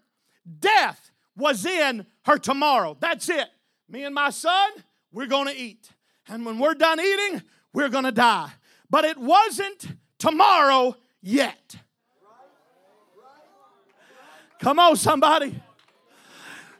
death 0.60 1.12
was 1.36 1.66
in 1.66 2.06
her 2.26 2.38
tomorrow. 2.38 2.98
That's 3.00 3.30
it. 3.30 3.48
Me 3.90 4.04
and 4.04 4.16
my 4.16 4.30
son, 4.30 4.72
we're 5.12 5.28
going 5.28 5.48
to 5.48 5.56
eat. 5.56 5.90
And 6.28 6.46
when 6.46 6.60
we're 6.60 6.74
done 6.74 7.00
eating, 7.00 7.44
we're 7.74 7.90
going 7.90 8.06
to 8.06 8.12
die. 8.12 8.52
But 8.90 9.06
it 9.06 9.18
wasn't 9.18 9.86
tomorrow 10.18 10.96
yet. 11.22 11.76
Come 14.60 14.80
on, 14.80 14.96
somebody. 14.96 15.62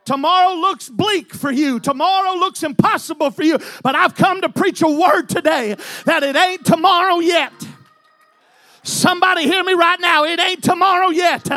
Tomorrow 0.06 0.56
looks 0.56 0.90
bleak 0.90 1.34
for 1.34 1.52
you. 1.52 1.80
Tomorrow 1.80 2.36
looks 2.36 2.64
impossible 2.64 3.32
for 3.32 3.44
you. 3.44 3.58
But 3.84 3.96
I've 3.96 4.16
come 4.16 4.42
to 4.42 4.50
preach 4.50 4.82
a 4.82 4.88
word 4.88 5.30
today 5.30 5.76
that 6.06 6.24
it 6.24 6.36
ain't 6.36 6.66
tomorrow 6.66 7.20
yet. 7.20 7.54
Somebody 8.84 9.44
hear 9.44 9.64
me 9.64 9.74
right 9.74 10.00
now. 10.00 10.26
It 10.26 10.40
ain't 10.40 10.64
tomorrow 10.64 11.10
yet. 11.10 11.48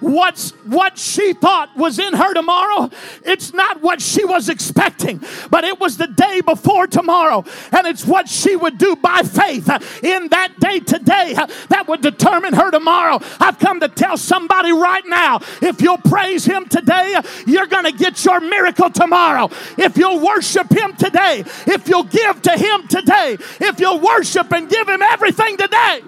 What's 0.00 0.52
what 0.64 0.98
she 0.98 1.34
thought 1.34 1.76
was 1.76 1.98
in 1.98 2.14
her 2.14 2.32
tomorrow 2.32 2.90
it's 3.22 3.52
not 3.52 3.82
what 3.82 4.00
she 4.00 4.24
was 4.24 4.48
expecting 4.48 5.22
but 5.50 5.62
it 5.64 5.78
was 5.78 5.98
the 5.98 6.06
day 6.06 6.40
before 6.40 6.86
tomorrow. 6.86 7.44
And 7.70 7.86
it's 7.86 8.06
what 8.06 8.28
she 8.28 8.56
would 8.56 8.78
do 8.78 8.96
by 8.96 9.22
faith 9.22 9.68
in 10.02 10.28
that 10.28 10.58
day 10.58 10.80
today 10.80 11.36
that 11.68 11.84
would 11.86 12.00
determine 12.00 12.54
her 12.54 12.70
tomorrow. 12.70 13.20
I've 13.38 13.58
come 13.58 13.80
to 13.80 13.88
tell 13.88 14.16
somebody 14.16 14.72
right 14.72 15.04
now 15.06 15.40
if 15.60 15.82
you'll 15.82 15.98
praise 15.98 16.46
him 16.46 16.66
today 16.66 17.20
you're 17.46 17.66
going 17.66 17.84
to 17.84 17.92
get 17.92 18.24
your 18.24 18.40
miracle 18.40 18.88
tomorrow. 18.88 19.50
If 19.76 19.98
you'll 19.98 20.24
worship 20.24 20.72
him 20.72 20.96
today 20.96 21.44
if 21.66 21.88
you'll 21.88 22.04
give 22.04 22.40
to 22.42 22.52
him 22.56 22.88
today 22.88 23.36
if 23.60 23.78
you'll 23.78 24.00
worship 24.00 24.50
and 24.52 24.68
give 24.68 24.88
him 24.88 25.02
everything 25.02 25.58
today 25.58 26.00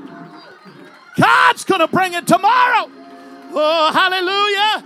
god's 1.18 1.64
going 1.64 1.80
to 1.80 1.88
bring 1.88 2.14
it 2.14 2.26
tomorrow 2.26 2.90
Oh, 3.54 3.92
hallelujah. 3.92 4.84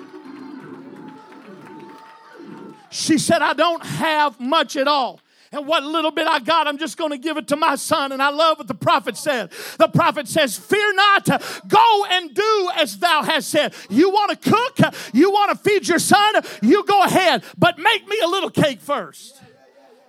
She 2.90 3.18
said, 3.18 3.42
I 3.42 3.52
don't 3.52 3.84
have 3.84 4.40
much 4.40 4.76
at 4.76 4.88
all. 4.88 5.20
And 5.52 5.66
what 5.66 5.84
little 5.84 6.10
bit 6.10 6.26
I 6.26 6.40
got, 6.40 6.66
I'm 6.66 6.76
just 6.76 6.96
going 6.96 7.12
to 7.12 7.18
give 7.18 7.36
it 7.36 7.46
to 7.48 7.56
my 7.56 7.76
son. 7.76 8.10
And 8.10 8.20
I 8.20 8.30
love 8.30 8.58
what 8.58 8.66
the 8.66 8.74
prophet 8.74 9.16
said. 9.16 9.52
The 9.78 9.88
prophet 9.88 10.26
says, 10.26 10.58
Fear 10.58 10.94
not, 10.94 11.26
go 11.68 12.04
and 12.10 12.34
do 12.34 12.70
as 12.74 12.98
thou 12.98 13.22
hast 13.22 13.48
said. 13.48 13.72
You 13.88 14.10
want 14.10 14.42
to 14.42 14.50
cook, 14.50 14.94
you 15.12 15.30
want 15.30 15.52
to 15.52 15.56
feed 15.56 15.86
your 15.86 16.00
son, 16.00 16.34
you 16.62 16.84
go 16.84 17.04
ahead, 17.04 17.44
but 17.56 17.78
make 17.78 18.08
me 18.08 18.18
a 18.24 18.28
little 18.28 18.50
cake 18.50 18.80
first. 18.80 19.40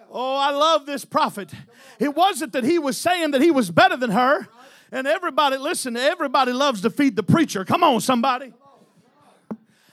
Oh, 0.10 0.36
I 0.36 0.49
love 0.51 0.86
this 0.86 1.06
prophet. 1.06 1.51
It 1.99 2.15
wasn't 2.15 2.53
that 2.53 2.63
he 2.63 2.80
was 2.80 2.97
saying 2.97 3.32
that 3.32 3.41
he 3.41 3.51
was 3.51 3.69
better 3.69 3.97
than 3.97 4.12
her. 4.12 4.47
And 4.91 5.06
everybody, 5.06 5.58
listen, 5.58 5.97
everybody 5.97 6.54
loves 6.54 6.82
to 6.82 6.89
feed 6.89 7.15
the 7.15 7.23
preacher. 7.23 7.65
Come 7.65 7.84
on, 7.84 8.00
somebody. 8.02 8.54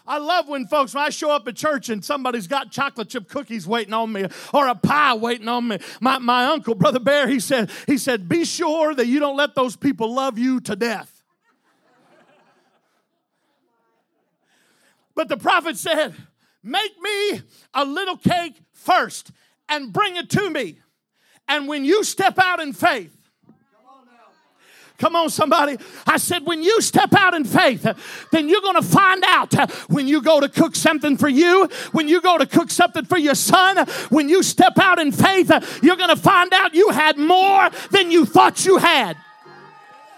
I 0.07 0.19
love 0.19 0.49
when 0.49 0.67
folks, 0.67 0.95
when 0.95 1.03
I 1.03 1.09
show 1.09 1.31
up 1.31 1.49
at 1.49 1.57
church 1.57 1.89
and 1.89 2.05
somebody's 2.05 2.47
got 2.47 2.71
chocolate 2.71 3.09
chip 3.09 3.27
cookies 3.29 3.67
waiting 3.67 3.95
on 3.95 4.13
me 4.13 4.27
or 4.53 4.69
a 4.69 4.75
pie 4.75 5.15
waiting 5.15 5.49
on 5.49 5.67
me. 5.67 5.79
My, 6.01 6.19
my 6.19 6.45
uncle, 6.45 6.75
Brother 6.75 7.01
Bear, 7.01 7.27
he 7.27 7.41
said, 7.41 7.71
he 7.87 7.97
said, 7.97 8.29
be 8.29 8.45
sure 8.45 8.95
that 8.95 9.07
you 9.07 9.19
don't 9.19 9.37
let 9.37 9.55
those 9.55 9.77
people 9.77 10.13
love 10.13 10.39
you 10.39 10.61
to 10.61 10.77
death. 10.77 11.23
But 15.15 15.29
the 15.29 15.39
prophet 15.39 15.79
said, 15.79 16.15
make 16.63 16.93
me 17.01 17.41
a 17.73 17.85
little 17.85 18.19
cake 18.19 18.61
first 18.73 19.31
and 19.71 19.93
bring 19.93 20.17
it 20.17 20.29
to 20.31 20.51
me. 20.51 20.81
And 21.49 21.67
when 21.67 21.85
you 21.85 22.05
step 22.05 22.39
out 22.39 22.61
in 22.61 22.75
faith, 22.75 23.17
Come 24.99 25.17
on, 25.17 25.29
somebody. 25.29 25.77
I 26.07 26.19
said, 26.19 26.47
when 26.47 26.63
you 26.63 26.81
step 26.81 27.15
out 27.15 27.35
in 27.35 27.45
faith, 27.45 27.83
then 28.31 28.49
you're 28.49 28.61
going 28.61 28.81
to 28.81 28.83
find 28.83 29.25
out 29.27 29.53
when 29.91 30.07
you 30.07 30.23
go 30.23 30.39
to 30.39 30.49
cook 30.49 30.77
something 30.77 31.17
for 31.17 31.29
you, 31.29 31.69
when 31.93 32.07
you 32.07 32.21
go 32.21 32.39
to 32.39 32.47
cook 32.47 32.71
something 32.71 33.05
for 33.05 33.19
your 33.19 33.35
son, 33.35 33.87
when 34.11 34.29
you 34.29 34.43
step 34.43 34.79
out 34.79 35.01
in 35.01 35.11
faith, 35.11 35.51
you're 35.83 35.97
going 35.97 36.15
to 36.15 36.17
find 36.17 36.53
out 36.53 36.75
you 36.75 36.91
had 36.91 37.19
more 37.19 37.71
than 37.91 38.13
you 38.13 38.25
thought 38.25 38.65
you 38.65 38.79
had. 38.79 39.17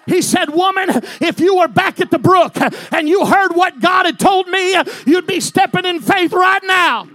He 0.07 0.23
said, 0.23 0.51
Woman, 0.51 0.91
if 1.21 1.41
you 1.41 1.57
were 1.57 1.69
back 1.69 2.01
at 2.01 2.11
the 2.11 2.19
brook 2.19 2.57
and 2.93 3.09
you 3.09 3.27
heard 3.27 3.57
what 3.57 3.81
God 3.81 4.07
had 4.07 4.21
told 4.21 4.47
me, 4.47 4.77
you'd 5.05 5.27
be 5.27 5.41
stepping 5.41 5.85
in 5.85 6.01
faith 6.01 6.33
right 6.33 6.63
now. 6.65 7.09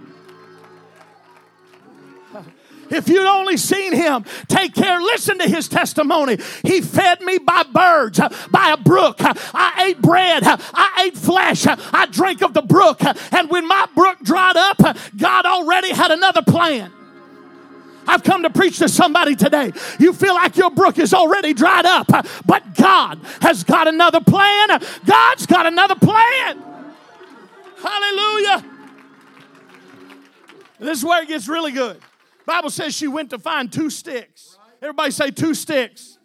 If 2.92 3.08
you'd 3.08 3.26
only 3.26 3.56
seen 3.56 3.94
him 3.94 4.24
take 4.48 4.74
care, 4.74 5.00
listen 5.00 5.38
to 5.38 5.48
his 5.48 5.68
testimony. 5.68 6.38
He 6.62 6.80
fed 6.80 7.22
me 7.22 7.38
by 7.38 7.62
birds, 7.64 8.20
by 8.50 8.70
a 8.70 8.76
brook. 8.76 9.16
I 9.18 9.86
ate 9.88 10.02
bread. 10.02 10.42
I 10.44 11.04
ate 11.06 11.16
flesh. 11.16 11.66
I 11.66 12.06
drank 12.06 12.42
of 12.42 12.54
the 12.54 12.62
brook. 12.62 13.00
And 13.32 13.50
when 13.50 13.66
my 13.66 13.86
brook 13.94 14.18
dried 14.22 14.56
up, 14.56 14.78
God 15.16 15.46
already 15.46 15.90
had 15.90 16.10
another 16.10 16.42
plan. 16.42 16.92
I've 18.06 18.24
come 18.24 18.42
to 18.42 18.50
preach 18.50 18.78
to 18.78 18.88
somebody 18.88 19.36
today. 19.36 19.72
You 19.98 20.12
feel 20.12 20.34
like 20.34 20.56
your 20.56 20.70
brook 20.70 20.98
is 20.98 21.14
already 21.14 21.54
dried 21.54 21.86
up, 21.86 22.08
but 22.44 22.74
God 22.74 23.20
has 23.40 23.64
got 23.64 23.88
another 23.88 24.20
plan. 24.20 24.68
God's 25.06 25.46
got 25.46 25.66
another 25.66 25.94
plan. 25.94 26.62
Hallelujah. 27.80 28.64
This 30.78 30.98
is 30.98 31.04
where 31.04 31.22
it 31.22 31.28
gets 31.28 31.48
really 31.48 31.70
good. 31.70 32.00
Bible 32.46 32.70
says 32.70 32.94
she 32.94 33.08
went 33.08 33.30
to 33.30 33.38
find 33.38 33.72
two 33.72 33.90
sticks. 33.90 34.58
Everybody 34.80 35.10
say 35.10 35.30
two 35.30 35.54
sticks. 35.54 36.18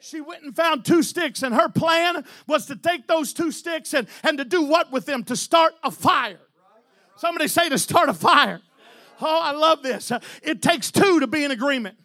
She 0.00 0.20
went 0.20 0.42
and 0.42 0.54
found 0.54 0.84
two 0.84 1.02
sticks, 1.02 1.42
and 1.42 1.54
her 1.54 1.68
plan 1.68 2.24
was 2.46 2.66
to 2.66 2.76
take 2.76 3.06
those 3.06 3.32
two 3.32 3.50
sticks 3.50 3.94
and, 3.94 4.06
and 4.22 4.36
to 4.36 4.44
do 4.44 4.62
what 4.62 4.92
with 4.92 5.06
them? 5.06 5.24
To 5.24 5.36
start 5.36 5.74
a 5.82 5.90
fire. 5.90 6.40
Somebody 7.16 7.48
say 7.48 7.68
to 7.70 7.78
start 7.78 8.08
a 8.08 8.14
fire. 8.14 8.60
Oh, 9.20 9.40
I 9.40 9.52
love 9.52 9.82
this. 9.82 10.12
It 10.42 10.60
takes 10.60 10.90
two 10.90 11.20
to 11.20 11.26
be 11.26 11.44
in 11.44 11.50
agreement. 11.50 11.96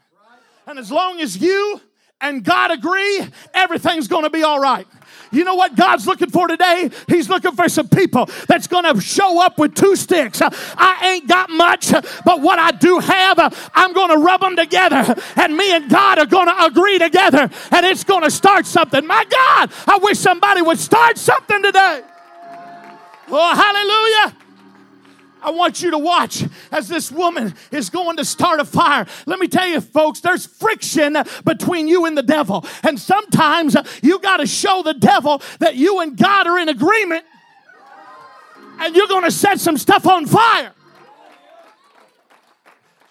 And 0.66 0.80
as 0.80 0.92
long 0.92 1.20
as 1.20 1.38
you 1.38 1.82
and 2.22 2.44
God 2.44 2.72
agree, 2.72 3.22
everything's 3.54 4.08
going 4.08 4.24
to 4.24 4.30
be 4.30 4.44
all 4.44 4.60
right. 4.60 4.88
You 5.32 5.44
know 5.44 5.56
what 5.56 5.76
God's 5.76 6.08
looking 6.08 6.30
for 6.30 6.48
today? 6.48 6.90
He's 7.08 7.30
looking 7.30 7.52
for 7.52 7.70
some 7.70 7.88
people 7.88 8.28
that's 8.48 8.68
going 8.68 8.92
to 8.92 9.00
show 9.00 9.42
up 9.44 9.60
with 9.60 9.76
two 9.76 9.96
sticks. 9.96 10.42
I 10.42 11.14
ain't 11.14 11.28
got 11.28 11.50
much, 11.50 11.92
but 11.92 12.42
what 12.42 12.58
I 12.58 12.72
do 12.72 13.00
have, 13.00 13.72
I'm 13.74 13.94
going 13.94 14.10
to 14.10 14.18
rub 14.18 14.42
them 14.42 14.56
together. 14.56 15.16
And 15.36 15.56
me 15.56 15.72
and 15.72 15.90
God 15.90 16.18
are 16.18 16.26
going 16.26 16.48
to 16.48 16.66
agree 16.66 16.98
together. 16.98 17.50
And 17.72 17.86
it's 17.86 18.04
going 18.04 18.24
to 18.24 18.32
start 18.32 18.66
something. 18.66 19.06
My 19.06 19.24
God, 19.30 19.72
I 19.88 20.00
wish 20.02 20.18
somebody 20.18 20.62
would 20.62 20.80
start 20.80 21.18
something 21.18 21.62
today. 21.62 22.02
Oh, 23.32 23.56
hallelujah. 23.56 24.39
I 25.42 25.52
want 25.52 25.82
you 25.82 25.92
to 25.92 25.98
watch 25.98 26.44
as 26.72 26.88
this 26.88 27.12
woman 27.12 27.54
is 27.72 27.90
going 27.90 28.18
to 28.18 28.26
start 28.26 28.60
a 28.60 28.66
fire. 28.66 29.06
Let 29.26 29.40
me 29.40 29.48
tell 29.48 29.68
you, 29.68 29.82
folks, 29.82 30.20
there's 30.20 30.46
friction 30.46 31.18
between 31.46 31.88
you 31.88 32.06
and 32.06 32.18
the 32.18 32.24
devil. 32.24 32.66
And 32.84 33.00
sometimes 33.00 33.76
you 34.02 34.20
got 34.20 34.38
to 34.38 34.48
show 34.48 34.84
the 34.84 34.94
devil 34.94 35.42
that 35.60 35.76
you 35.76 36.02
and 36.02 36.18
God 36.18 36.48
are 36.48 36.60
in 36.60 36.70
agreement 36.70 37.24
and 38.80 38.96
you're 38.96 39.08
going 39.08 39.24
to 39.24 39.32
set 39.32 39.60
some 39.60 39.78
stuff 39.78 40.08
on 40.08 40.26
fire. 40.26 40.74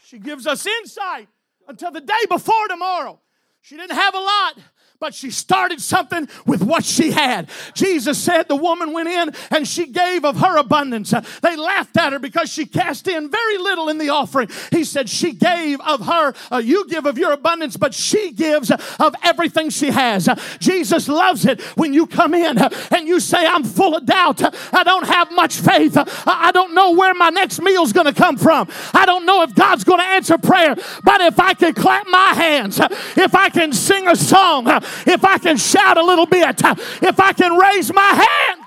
She 0.05 0.19
gives 0.19 0.47
us 0.47 0.67
insight 0.67 1.29
until 1.69 1.91
the 1.91 2.01
day 2.01 2.15
before 2.29 2.67
tomorrow. 2.69 3.21
She 3.61 3.77
didn't 3.77 3.97
have 3.97 4.15
a 4.15 4.21
lot, 4.21 4.59
but 5.01 5.15
she 5.15 5.31
started 5.31 5.81
something 5.81 6.29
with 6.45 6.63
what 6.63 6.85
she 6.85 7.13
had. 7.13 7.49
Jesus 7.75 8.19
said 8.19 8.49
the 8.49 8.57
woman 8.57 8.93
went 8.93 9.09
in 9.09 9.33
and 9.51 9.67
she 9.67 9.87
gave 9.87 10.25
of 10.25 10.39
her 10.39 10.57
abundance. 10.57 11.15
They 11.43 11.57
laughed 11.57 11.97
at 11.97 12.13
her 12.13 12.19
because 12.19 12.51
she 12.51 12.67
cast 12.67 13.07
in 13.07 13.31
very 13.31 13.59
little 13.59 13.89
in 13.89 13.99
the 13.99 14.09
offering. 14.09 14.49
He 14.73 14.85
said 14.85 15.09
she 15.09 15.33
gave 15.33 15.81
of 15.83 16.07
her, 16.07 16.35
uh, 16.51 16.59
you 16.59 16.89
give 16.89 17.07
of 17.07 17.17
your 17.17 17.33
abundance, 17.33 17.77
but 17.77 17.95
she 17.95 18.33
gives 18.33 18.71
of 18.71 19.15
everything 19.23 19.71
she 19.71 19.91
has. 19.91 20.29
Jesus 20.59 21.09
loves 21.09 21.47
it 21.47 21.61
when 21.77 21.93
you 21.93 22.07
come 22.07 22.35
in 22.35 22.59
and 22.59 23.07
you 23.07 23.21
say, 23.21 23.47
I'm 23.47 23.65
full 23.65 23.97
of 23.97 24.05
doubt. 24.05 24.43
I 24.75 24.83
don't 24.83 25.07
have 25.07 25.31
much 25.33 25.57
faith. 25.57 25.97
I 26.27 26.51
don't 26.53 26.75
know 26.75 26.93
where 26.93 27.15
my 27.15 27.31
next 27.31 27.61
meal's 27.61 27.93
going 27.93 28.07
to 28.07 28.13
come 28.13 28.37
from. 28.37 28.69
I 28.93 29.07
don't 29.07 29.27
know 29.27 29.43
if 29.43 29.55
God's 29.55 29.85
going 29.85 30.01
to 30.01 30.07
answer 30.07 30.39
prayer. 30.39 30.75
But 31.05 31.21
if 31.21 31.39
I 31.39 31.55
can 31.55 31.75
clap 31.75 32.07
my 32.09 32.35
hands, 32.35 32.81
if 32.81 33.35
I 33.35 33.49
can 33.49 33.73
sing 33.73 34.09
a 34.09 34.17
song, 34.17 34.67
if 35.07 35.25
I 35.25 35.39
can 35.39 35.57
shout 35.57 35.97
a 35.97 36.05
little 36.05 36.27
bit, 36.27 36.61
if 37.03 37.21
I 37.21 37.33
can 37.33 37.57
raise 37.57 37.93
my 37.93 38.03
hand, 38.03 38.61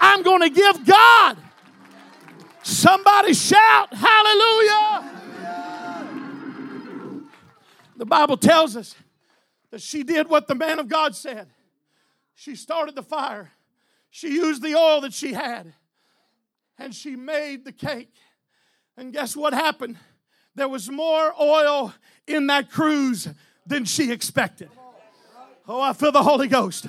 I'm 0.00 0.22
going 0.22 0.42
to 0.42 0.50
give 0.50 0.86
God. 0.86 1.38
Somebody 2.62 3.32
shout, 3.32 3.94
Hallelujah. 3.94 5.12
The 7.96 8.06
Bible 8.06 8.36
tells 8.36 8.76
us 8.76 8.94
that 9.70 9.80
she 9.80 10.02
did 10.02 10.28
what 10.28 10.48
the 10.48 10.54
man 10.54 10.78
of 10.78 10.88
God 10.88 11.14
said. 11.14 11.48
She 12.34 12.54
started 12.54 12.94
the 12.94 13.02
fire, 13.02 13.52
she 14.10 14.28
used 14.34 14.62
the 14.62 14.74
oil 14.74 15.00
that 15.02 15.14
she 15.14 15.32
had, 15.32 15.72
and 16.78 16.94
she 16.94 17.16
made 17.16 17.64
the 17.64 17.72
cake. 17.72 18.12
And 18.96 19.12
guess 19.12 19.36
what 19.36 19.54
happened? 19.54 19.96
There 20.54 20.68
was 20.68 20.90
more 20.90 21.34
oil 21.40 21.94
in 22.26 22.46
that 22.48 22.70
cruse 22.70 23.28
than 23.66 23.84
she 23.84 24.12
expected. 24.12 24.70
Oh, 25.68 25.80
I 25.80 25.92
feel 25.92 26.12
the 26.12 26.22
Holy 26.22 26.48
Ghost 26.48 26.86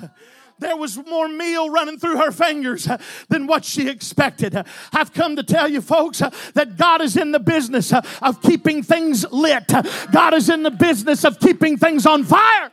there 0.58 0.76
was 0.76 0.96
more 1.06 1.28
meal 1.28 1.70
running 1.70 1.98
through 1.98 2.16
her 2.18 2.32
fingers 2.32 2.88
than 3.28 3.46
what 3.46 3.64
she 3.64 3.88
expected. 3.88 4.56
I've 4.92 5.12
come 5.12 5.36
to 5.36 5.42
tell 5.42 5.68
you, 5.68 5.80
folks, 5.80 6.18
that 6.54 6.76
God 6.76 7.00
is 7.00 7.16
in 7.16 7.32
the 7.32 7.40
business 7.40 7.92
of 7.92 8.42
keeping 8.42 8.82
things 8.82 9.24
lit, 9.30 9.72
God 10.12 10.34
is 10.34 10.50
in 10.50 10.62
the 10.62 10.70
business 10.70 11.24
of 11.24 11.38
keeping 11.38 11.76
things 11.76 12.06
on 12.06 12.24
fire. 12.24 12.72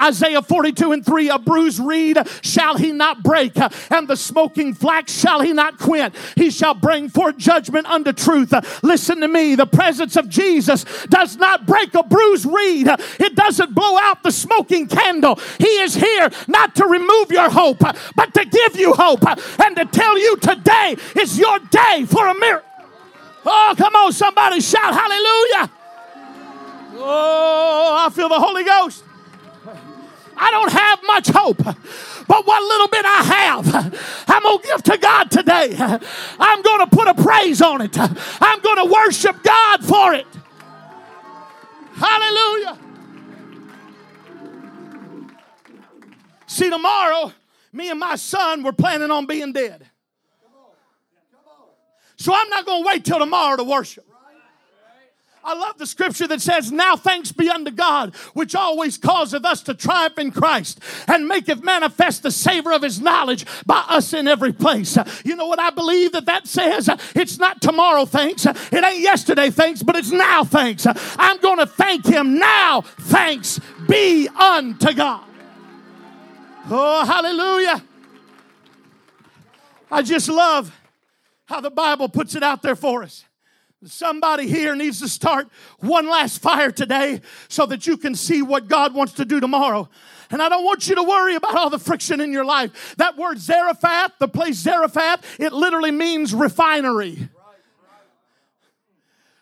Isaiah 0.00 0.42
42 0.42 0.92
and 0.92 1.04
3 1.04 1.28
A 1.28 1.38
bruised 1.38 1.78
reed 1.78 2.18
shall 2.42 2.76
he 2.76 2.92
not 2.92 3.22
break, 3.22 3.56
and 3.90 4.08
the 4.08 4.16
smoking 4.16 4.74
flax 4.74 5.12
shall 5.12 5.40
he 5.40 5.52
not 5.52 5.78
quench. 5.78 6.14
He 6.36 6.50
shall 6.50 6.74
bring 6.74 7.08
forth 7.08 7.36
judgment 7.36 7.86
unto 7.86 8.12
truth. 8.12 8.52
Listen 8.82 9.20
to 9.20 9.28
me 9.28 9.54
the 9.54 9.66
presence 9.66 10.16
of 10.16 10.28
Jesus 10.28 10.84
does 11.06 11.36
not 11.36 11.66
break 11.66 11.94
a 11.94 12.02
bruised 12.02 12.46
reed, 12.46 12.88
it 12.88 13.34
doesn't 13.34 13.74
blow 13.74 13.98
out 13.98 14.22
the 14.22 14.32
smoking 14.32 14.86
candle. 14.86 15.38
He 15.58 15.68
is 15.80 15.94
here 15.94 16.30
not 16.48 16.74
to 16.76 16.86
remove 16.86 17.30
your 17.30 17.50
hope, 17.50 17.80
but 17.80 18.34
to 18.34 18.44
give 18.44 18.76
you 18.76 18.92
hope 18.92 19.26
and 19.60 19.76
to 19.76 19.84
tell 19.84 20.18
you 20.18 20.36
today 20.36 20.96
is 21.16 21.38
your 21.38 21.58
day 21.70 22.06
for 22.06 22.26
a 22.26 22.34
miracle. 22.38 22.68
Oh, 23.44 23.74
come 23.76 23.94
on, 23.94 24.12
somebody 24.12 24.60
shout 24.60 24.94
hallelujah. 24.94 25.70
Oh, 27.02 28.06
I 28.06 28.10
feel 28.10 28.28
the 28.28 28.38
Holy 28.38 28.64
Ghost. 28.64 29.04
I 30.42 30.50
don't 30.50 30.72
have 30.72 31.00
much 31.06 31.28
hope, 31.28 31.58
but 31.58 32.46
what 32.46 32.62
little 32.62 32.88
bit 32.88 33.04
I 33.04 33.22
have, 33.22 34.24
I'm 34.26 34.42
going 34.42 34.58
to 34.58 34.66
give 34.66 34.82
to 34.84 34.98
God 34.98 35.30
today. 35.30 35.76
I'm 36.38 36.62
going 36.62 36.80
to 36.80 36.86
put 36.86 37.08
a 37.08 37.14
praise 37.14 37.60
on 37.60 37.82
it. 37.82 37.94
I'm 37.98 38.60
going 38.60 38.88
to 38.88 38.92
worship 38.92 39.42
God 39.42 39.84
for 39.84 40.14
it. 40.14 40.26
Hallelujah. 41.94 42.78
See, 46.46 46.70
tomorrow, 46.70 47.32
me 47.72 47.90
and 47.90 48.00
my 48.00 48.16
son 48.16 48.62
were 48.62 48.72
planning 48.72 49.10
on 49.10 49.26
being 49.26 49.52
dead. 49.52 49.86
So 52.16 52.34
I'm 52.34 52.48
not 52.48 52.64
going 52.66 52.82
to 52.82 52.88
wait 52.88 53.04
till 53.04 53.18
tomorrow 53.18 53.56
to 53.56 53.64
worship. 53.64 54.09
I 55.42 55.54
love 55.54 55.78
the 55.78 55.86
scripture 55.86 56.26
that 56.28 56.42
says, 56.42 56.70
Now 56.70 56.96
thanks 56.96 57.32
be 57.32 57.48
unto 57.48 57.70
God, 57.70 58.14
which 58.34 58.54
always 58.54 58.98
causeth 58.98 59.44
us 59.44 59.62
to 59.64 59.74
triumph 59.74 60.18
in 60.18 60.32
Christ 60.32 60.80
and 61.08 61.26
maketh 61.26 61.62
manifest 61.62 62.22
the 62.22 62.30
savor 62.30 62.72
of 62.72 62.82
his 62.82 63.00
knowledge 63.00 63.46
by 63.64 63.82
us 63.88 64.12
in 64.12 64.28
every 64.28 64.52
place. 64.52 64.98
You 65.24 65.36
know 65.36 65.46
what 65.46 65.58
I 65.58 65.70
believe 65.70 66.12
that 66.12 66.26
that 66.26 66.46
says? 66.46 66.90
It's 67.14 67.38
not 67.38 67.62
tomorrow 67.62 68.04
thanks, 68.04 68.44
it 68.44 68.84
ain't 68.84 69.00
yesterday 69.00 69.50
thanks, 69.50 69.82
but 69.82 69.96
it's 69.96 70.12
now 70.12 70.44
thanks. 70.44 70.86
I'm 71.18 71.38
going 71.38 71.58
to 71.58 71.66
thank 71.66 72.04
him 72.04 72.38
now. 72.38 72.82
Thanks 72.82 73.60
be 73.88 74.28
unto 74.28 74.92
God. 74.92 75.24
Oh, 76.70 77.04
hallelujah. 77.04 77.82
I 79.90 80.02
just 80.02 80.28
love 80.28 80.76
how 81.46 81.60
the 81.60 81.70
Bible 81.70 82.08
puts 82.08 82.34
it 82.34 82.42
out 82.42 82.62
there 82.62 82.76
for 82.76 83.02
us. 83.02 83.24
Somebody 83.86 84.46
here 84.46 84.74
needs 84.74 85.00
to 85.00 85.08
start 85.08 85.48
one 85.78 86.06
last 86.06 86.42
fire 86.42 86.70
today 86.70 87.22
so 87.48 87.64
that 87.66 87.86
you 87.86 87.96
can 87.96 88.14
see 88.14 88.42
what 88.42 88.68
God 88.68 88.92
wants 88.92 89.14
to 89.14 89.24
do 89.24 89.40
tomorrow. 89.40 89.88
And 90.30 90.42
I 90.42 90.50
don't 90.50 90.64
want 90.64 90.86
you 90.88 90.96
to 90.96 91.02
worry 91.02 91.34
about 91.34 91.56
all 91.56 91.70
the 91.70 91.78
friction 91.78 92.20
in 92.20 92.30
your 92.30 92.44
life. 92.44 92.94
That 92.98 93.16
word 93.16 93.38
Zarephath, 93.38 94.18
the 94.18 94.28
place 94.28 94.56
Zarephath, 94.56 95.40
it 95.40 95.52
literally 95.52 95.90
means 95.90 96.34
refinery. 96.34 97.28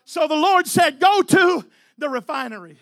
So 0.05 0.27
the 0.27 0.35
Lord 0.35 0.67
said, 0.67 0.99
Go 0.99 1.21
to 1.21 1.65
the 1.97 2.09
refinery 2.09 2.77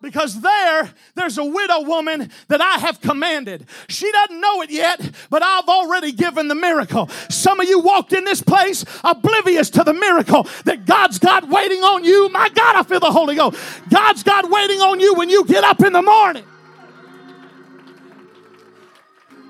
because 0.00 0.40
there 0.40 0.90
there's 1.14 1.38
a 1.38 1.44
widow 1.44 1.82
woman 1.82 2.30
that 2.48 2.60
I 2.60 2.78
have 2.78 3.00
commanded. 3.00 3.66
She 3.88 4.10
doesn't 4.10 4.40
know 4.40 4.62
it 4.62 4.70
yet, 4.70 5.00
but 5.30 5.42
I've 5.42 5.68
already 5.68 6.12
given 6.12 6.48
the 6.48 6.54
miracle. 6.54 7.08
Some 7.28 7.60
of 7.60 7.68
you 7.68 7.80
walked 7.80 8.12
in 8.12 8.24
this 8.24 8.42
place 8.42 8.84
oblivious 9.02 9.70
to 9.70 9.84
the 9.84 9.94
miracle 9.94 10.46
that 10.64 10.86
God's 10.86 11.18
got 11.18 11.48
waiting 11.48 11.82
on 11.82 12.04
you. 12.04 12.28
My 12.30 12.48
God, 12.48 12.76
I 12.76 12.82
feel 12.82 13.00
the 13.00 13.10
Holy 13.10 13.34
Ghost. 13.34 13.58
God's 13.88 14.22
got 14.22 14.48
waiting 14.50 14.80
on 14.80 15.00
you 15.00 15.14
when 15.14 15.28
you 15.28 15.44
get 15.44 15.64
up 15.64 15.82
in 15.82 15.92
the 15.92 16.02
morning. 16.02 16.44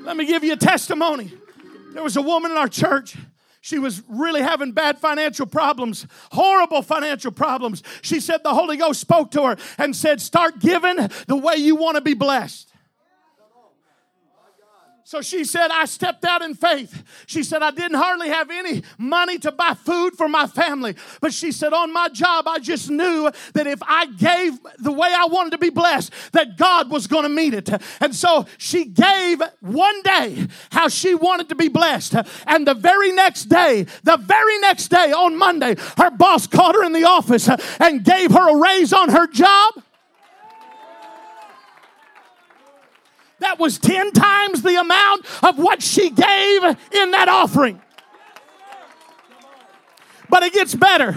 Let 0.03 0.17
me 0.17 0.25
give 0.25 0.43
you 0.43 0.55
a 0.55 0.57
testimony. 0.57 1.33
There 1.93 2.03
was 2.03 2.17
a 2.17 2.23
woman 2.23 2.51
in 2.51 2.57
our 2.57 2.69
church 2.69 3.17
she 3.61 3.79
was 3.79 4.03
really 4.09 4.43
having 4.43 4.73
bad 4.73 4.99
financial 4.99 5.47
problems, 5.47 6.07
horrible 6.33 6.83
financial 6.83 7.33
problems. 7.33 7.83
She 8.03 8.21
said 8.21 8.43
the 8.43 8.55
Holy 8.55 8.77
Ghost 8.77 9.01
spoke 9.01 9.31
to 9.33 9.43
her 9.47 9.57
and 9.79 9.95
said, 9.95 10.21
Start 10.21 10.61
giving 10.61 10.97
the 11.27 11.37
way 11.37 11.57
you 11.57 11.77
want 11.77 11.97
to 11.97 12.01
be 12.01 12.15
blessed. 12.15 12.68
So 15.09 15.23
she 15.23 15.45
said, 15.45 15.69
I 15.71 15.87
stepped 15.87 16.27
out 16.27 16.43
in 16.43 16.55
faith. 16.55 17.03
She 17.25 17.43
said, 17.43 17.63
I 17.63 17.71
didn't 17.71 17.97
hardly 17.97 18.29
have 18.29 18.51
any 18.51 18.83
money 18.99 19.39
to 19.39 19.51
buy 19.51 19.73
food 19.73 20.19
for 20.19 20.29
my 20.29 20.47
family. 20.47 20.97
But 21.23 21.33
she 21.33 21.51
said, 21.51 21.73
on 21.73 21.95
my 21.95 22.11
job, 22.11 22.47
I 22.47 22.59
just 22.59 22.91
knew 22.91 23.31
that 23.55 23.67
if 23.67 23.83
I 23.83 24.05
gave 24.05 24.59
the 24.79 24.93
way 24.93 25.09
I 25.11 25.25
wanted 25.25 25.53
to 25.53 25.59
be 25.59 25.71
blessed, 25.71 26.13
that 26.33 26.59
God 26.59 26.91
was 26.91 27.07
going 27.07 27.23
to 27.23 27.31
meet 27.31 27.55
it. 27.55 27.71
And 28.03 28.15
so 28.15 28.45
she 28.59 28.85
gave 28.85 29.41
one 29.61 30.03
day 30.03 30.47
how 30.73 30.89
she 30.89 31.15
wanted 31.15 31.49
to 31.49 31.55
be 31.55 31.69
blessed. 31.69 32.15
And 32.47 32.67
the 32.67 32.75
very 32.75 33.11
next 33.11 33.45
day, 33.45 33.87
the 34.03 34.19
very 34.19 34.59
next 34.59 34.89
day 34.89 35.13
on 35.13 35.39
Monday, 35.39 35.77
her 35.97 36.11
boss 36.11 36.47
called 36.47 36.75
her 36.75 36.85
in 36.85 36.93
the 36.93 37.05
office 37.05 37.49
and 37.81 38.05
gave 38.05 38.33
her 38.33 38.51
a 38.51 38.61
raise 38.61 38.93
on 38.93 39.09
her 39.09 39.27
job 39.27 39.83
that 43.41 43.59
was 43.59 43.79
10 43.79 44.13
times 44.13 44.63
the 44.63 44.81
amount 44.81 45.27
of 45.43 45.59
what 45.59 45.83
she 45.83 46.11
gave 46.11 46.65
in 46.65 47.11
that 47.13 47.29
offering. 47.29 47.81
But 50.29 50.43
it 50.43 50.53
gets 50.53 50.75
better. 50.75 51.17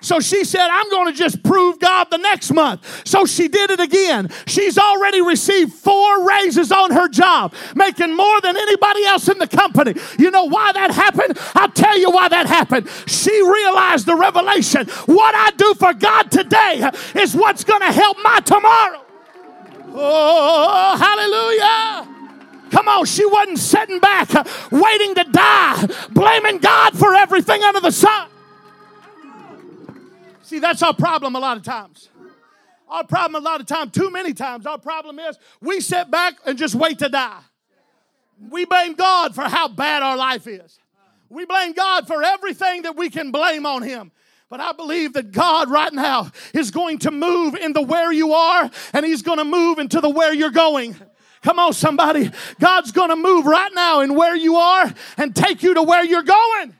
So 0.00 0.20
she 0.20 0.44
said, 0.44 0.68
I'm 0.70 0.88
going 0.90 1.12
to 1.12 1.18
just 1.18 1.42
prove 1.42 1.80
God 1.80 2.08
the 2.10 2.18
next 2.18 2.52
month. 2.52 3.06
So 3.06 3.26
she 3.26 3.48
did 3.48 3.70
it 3.70 3.80
again. 3.80 4.30
She's 4.46 4.78
already 4.78 5.20
received 5.20 5.72
four 5.72 6.28
raises 6.28 6.70
on 6.70 6.92
her 6.92 7.08
job, 7.08 7.54
making 7.74 8.14
more 8.14 8.40
than 8.40 8.56
anybody 8.56 9.04
else 9.04 9.28
in 9.28 9.38
the 9.38 9.48
company. 9.48 9.94
You 10.18 10.30
know 10.30 10.44
why 10.44 10.72
that 10.72 10.92
happened? 10.92 11.38
I'll 11.54 11.72
tell 11.72 11.98
you 11.98 12.10
why 12.10 12.28
that 12.28 12.46
happened. 12.46 12.88
She 13.06 13.32
realized 13.32 14.06
the 14.06 14.14
revelation. 14.14 14.86
What 15.06 15.34
I 15.34 15.50
do 15.56 15.74
for 15.74 15.92
God 15.92 16.30
today 16.30 16.88
is 17.16 17.34
what's 17.34 17.64
going 17.64 17.82
to 17.82 17.92
help 17.92 18.16
my 18.22 18.40
tomorrow. 18.40 19.05
Oh, 19.98 20.96
hallelujah. 20.98 22.70
Come 22.70 22.88
on, 22.88 23.06
she 23.06 23.24
wasn't 23.24 23.58
sitting 23.58 23.98
back 23.98 24.28
waiting 24.70 25.14
to 25.14 25.24
die, 25.24 25.86
blaming 26.10 26.58
God 26.58 26.98
for 26.98 27.14
everything 27.14 27.62
under 27.62 27.80
the 27.80 27.90
sun. 27.90 28.28
See, 30.42 30.58
that's 30.58 30.82
our 30.82 30.92
problem 30.92 31.34
a 31.34 31.40
lot 31.40 31.56
of 31.56 31.62
times. 31.62 32.10
Our 32.88 33.04
problem 33.04 33.42
a 33.42 33.44
lot 33.44 33.60
of 33.60 33.66
times, 33.66 33.92
too 33.92 34.10
many 34.10 34.32
times, 34.32 34.66
our 34.66 34.78
problem 34.78 35.18
is 35.18 35.38
we 35.60 35.80
sit 35.80 36.10
back 36.10 36.34
and 36.44 36.58
just 36.58 36.74
wait 36.74 36.98
to 37.00 37.08
die. 37.08 37.40
We 38.50 38.66
blame 38.66 38.94
God 38.94 39.34
for 39.34 39.42
how 39.42 39.68
bad 39.68 40.02
our 40.02 40.16
life 40.16 40.46
is. 40.46 40.78
We 41.30 41.46
blame 41.46 41.72
God 41.72 42.06
for 42.06 42.22
everything 42.22 42.82
that 42.82 42.96
we 42.96 43.08
can 43.10 43.32
blame 43.32 43.64
on 43.64 43.82
Him. 43.82 44.12
But 44.48 44.60
I 44.60 44.72
believe 44.72 45.14
that 45.14 45.32
God 45.32 45.70
right 45.70 45.92
now 45.92 46.30
is 46.54 46.70
going 46.70 46.98
to 47.00 47.10
move 47.10 47.54
into 47.54 47.82
where 47.82 48.12
you 48.12 48.32
are 48.32 48.70
and 48.92 49.04
He's 49.04 49.22
going 49.22 49.38
to 49.38 49.44
move 49.44 49.78
into 49.78 50.00
the 50.00 50.08
where 50.08 50.32
you're 50.32 50.50
going. 50.50 50.94
Come 51.42 51.58
on, 51.58 51.72
somebody. 51.72 52.30
God's 52.60 52.92
going 52.92 53.10
to 53.10 53.16
move 53.16 53.46
right 53.46 53.70
now 53.74 54.00
in 54.00 54.14
where 54.14 54.36
you 54.36 54.56
are 54.56 54.92
and 55.16 55.34
take 55.34 55.62
you 55.62 55.74
to 55.74 55.82
where 55.82 56.04
you're 56.04 56.22
going. 56.22 56.74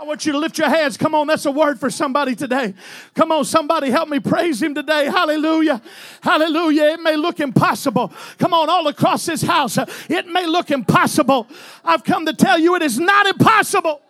I 0.00 0.04
want 0.04 0.24
you 0.24 0.32
to 0.32 0.38
lift 0.38 0.56
your 0.56 0.68
hands. 0.68 0.96
Come 0.96 1.14
on, 1.14 1.26
that's 1.26 1.44
a 1.44 1.50
word 1.50 1.78
for 1.78 1.90
somebody 1.90 2.34
today. 2.34 2.74
Come 3.14 3.30
on, 3.32 3.44
somebody 3.44 3.90
help 3.90 4.08
me 4.08 4.18
praise 4.18 4.62
him 4.62 4.74
today. 4.74 5.06
Hallelujah. 5.06 5.82
Hallelujah. 6.22 6.84
It 6.84 7.00
may 7.00 7.16
look 7.16 7.38
impossible. 7.38 8.10
Come 8.38 8.54
on, 8.54 8.70
all 8.70 8.86
across 8.88 9.26
this 9.26 9.42
house, 9.42 9.78
it 10.08 10.26
may 10.26 10.46
look 10.46 10.70
impossible. 10.70 11.48
I've 11.84 12.02
come 12.02 12.24
to 12.26 12.32
tell 12.32 12.58
you 12.58 12.76
it 12.76 12.82
is 12.82 12.98
not 12.98 13.26
impossible. 13.26 14.00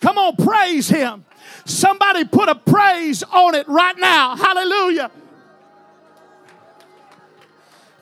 Come 0.00 0.18
on, 0.18 0.36
praise 0.36 0.88
Him. 0.88 1.24
Somebody 1.64 2.24
put 2.24 2.48
a 2.48 2.54
praise 2.54 3.22
on 3.24 3.54
it 3.56 3.66
right 3.66 3.98
now. 3.98 4.36
Hallelujah. 4.36 5.10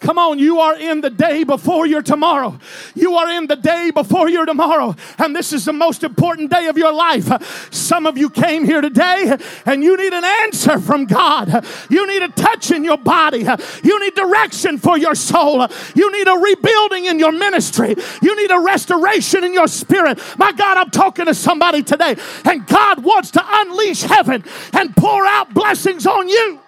Come 0.05 0.19
on, 0.19 0.39
you 0.39 0.59
are 0.59 0.77
in 0.77 1.01
the 1.01 1.09
day 1.09 1.45
before 1.45 1.87
your 1.87 2.03
tomorrow. 2.03 2.59
You 2.95 3.15
are 3.15 3.31
in 3.31 3.47
the 3.47 3.57
day 3.57 3.91
before 3.91 4.29
your 4.29 4.45
tomorrow. 4.45 4.95
And 5.17 5.35
this 5.35 5.55
is 5.55 5.65
the 5.65 5.73
most 5.73 6.05
important 6.05 6.51
day 6.51 6.67
of 6.67 6.77
your 6.77 6.93
life. 6.93 7.73
Some 7.73 8.05
of 8.05 8.19
you 8.19 8.29
came 8.29 8.67
here 8.67 8.83
today 8.83 9.35
and 9.65 9.83
you 9.83 9.97
need 9.97 10.13
an 10.13 10.27
answer 10.27 10.79
from 10.79 11.07
God. 11.07 11.65
You 11.89 12.07
need 12.07 12.23
a 12.23 12.29
touch 12.29 12.71
in 12.71 12.85
your 12.85 12.99
body. 12.99 13.47
You 13.83 13.99
need 13.99 14.15
direction 14.15 14.77
for 14.77 14.99
your 14.99 15.15
soul. 15.15 15.67
You 15.95 16.13
need 16.13 16.29
a 16.29 16.35
rebuilding 16.39 17.07
in 17.07 17.19
your 17.19 17.33
ministry. 17.33 17.95
You 18.21 18.37
need 18.37 18.51
a 18.51 18.61
restoration 18.61 19.43
in 19.43 19.55
your 19.55 19.69
spirit. 19.69 20.21
My 20.37 20.53
God, 20.53 20.77
I'm 20.77 20.91
talking 20.91 21.25
to 21.25 21.35
somebody 21.35 21.83
today. 21.83 22.17
And 22.45 22.67
God 22.67 23.03
wants 23.03 23.31
to 23.31 23.43
unleash 23.43 24.03
heaven 24.03 24.45
and 24.75 24.95
pour 24.95 25.25
out 25.25 25.55
blessings 25.55 26.07
on 26.07 26.29
you. 26.29 26.61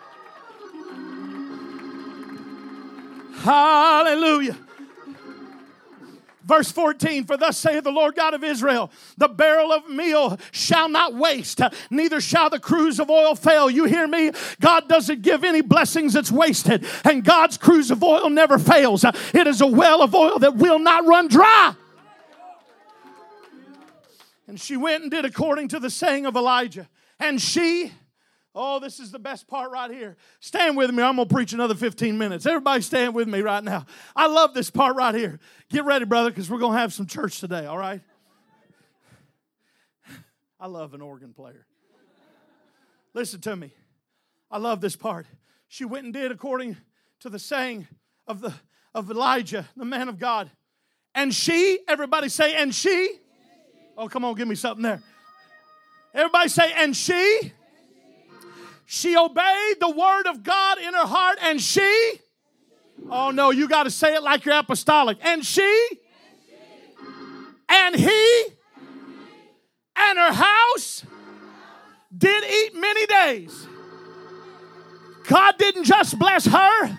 Hallelujah. 3.47 4.57
Verse 6.45 6.73
14, 6.73 7.25
for 7.25 7.37
thus 7.37 7.57
saith 7.57 7.85
the 7.85 7.93
Lord 7.93 8.17
God 8.17 8.35
of 8.35 8.43
Israel, 8.43 8.91
the 9.17 9.29
barrel 9.29 9.73
of 9.73 9.89
meal 9.89 10.39
shall 10.51 10.89
not 10.89 11.15
waste, 11.15 11.61
neither 11.91 12.21
shall 12.21 12.51
the 12.51 12.59
cruse 12.59 12.99
of 12.99 13.09
oil 13.09 13.37
fail. 13.37 13.71
You 13.71 13.85
hear 13.85 14.09
me? 14.09 14.33
God 14.61 14.89
doesn't 14.89 15.23
give 15.23 15.45
any 15.45 15.61
blessings 15.61 16.13
that's 16.13 16.31
wasted, 16.31 16.85
and 17.05 17.25
God's 17.25 17.57
cruse 17.57 17.93
of 17.93 18.03
oil 18.03 18.31
never 18.31 18.59
fails. 18.59 19.05
It 19.33 19.47
is 19.47 19.61
a 19.61 19.67
well 19.67 20.03
of 20.03 20.15
oil 20.15 20.41
that 20.41 20.57
will 20.57 20.81
not 20.81 21.05
run 21.07 21.29
dry. 21.29 21.75
And 24.49 24.61
she 24.61 24.77
went 24.77 25.03
and 25.03 25.11
did 25.11 25.25
according 25.25 25.69
to 25.69 25.79
the 25.79 25.91
saying 25.91 26.27
of 26.27 26.35
Elijah. 26.37 26.89
And 27.21 27.41
she, 27.41 27.93
Oh, 28.59 28.81
this 28.81 29.01
is 29.01 29.11
the 29.11 29.19
best 29.19 29.47
part 29.47 29.71
right 29.71 29.91
here. 29.91 30.17
Stand 30.41 30.79
with 30.79 30.91
me. 30.91 31.03
I'm 31.03 31.17
going 31.17 31.29
to 31.29 31.35
preach 31.35 31.53
another 31.53 31.75
15 31.75 32.17
minutes. 32.17 32.47
Everybody 32.47 32.81
stand 32.81 33.15
with 33.15 33.29
me 33.29 33.43
right 33.43 33.63
now. 33.63 33.85
I 34.17 34.29
love 34.29 34.55
this 34.55 34.71
part 34.71 34.97
right 34.97 35.15
here. 35.15 35.39
Get 35.69 35.85
ready, 35.85 36.07
brother, 36.07 36.31
because 36.31 36.49
we're 36.49 36.59
going 36.59 36.73
to 36.73 36.79
have 36.79 36.95
some 36.95 37.07
church 37.07 37.39
today, 37.39 37.67
all 37.67 37.77
right? 37.77 38.01
I 40.61 40.69
love 40.69 40.95
an 40.95 41.03
organ 41.03 41.35
player. 41.35 41.67
Listen 43.13 43.43
to 43.43 43.55
me. 43.55 43.75
I 44.51 44.57
love 44.57 44.81
this 44.81 44.97
part. 44.97 45.27
She 45.69 45.85
went 45.85 46.05
and 46.05 46.15
did 46.15 46.33
according 46.33 46.79
to 47.21 47.29
the 47.29 47.39
saying 47.39 47.87
of, 48.27 48.41
the, 48.41 48.55
of 48.95 49.11
Elijah, 49.11 49.69
the 49.77 49.85
man 49.85 50.09
of 50.09 50.19
God. 50.19 50.51
And 51.15 51.35
she, 51.35 51.81
everybody 51.87 52.31
say, 52.31 52.55
and 52.55 52.75
she. 52.75 53.19
Oh, 53.99 54.09
come 54.09 54.25
on, 54.25 54.35
give 54.35 54.49
me 54.49 54.55
something 54.55 54.83
there. 54.83 55.03
Everybody 56.15 56.49
say, 56.49 56.73
and 56.73 56.97
she 56.97 57.53
she 58.87 59.17
obeyed 59.17 59.81
the 59.81 59.91
word 59.91 60.27
of 60.29 60.45
God 60.45 60.79
in 60.79 60.95
her 60.95 61.07
heart, 61.07 61.39
and 61.43 61.61
she, 61.61 62.21
oh 63.11 63.33
no, 63.33 63.51
you 63.51 63.69
got 63.69 63.83
to 63.83 63.91
say 63.91 64.15
it 64.15 64.23
like 64.23 64.45
you're 64.45 64.57
apostolic. 64.57 65.19
And 65.23 65.45
she, 65.45 65.89
and 67.69 67.97
he, 67.97 68.45
and 69.97 70.19
her 70.19 70.33
house 70.33 71.05
did 72.17 72.45
eat 72.45 72.77
many 72.77 73.07
days. 73.07 73.67
God 75.29 75.59
didn't 75.59 75.85
just 75.85 76.17
bless 76.17 76.47
her, 76.47 76.99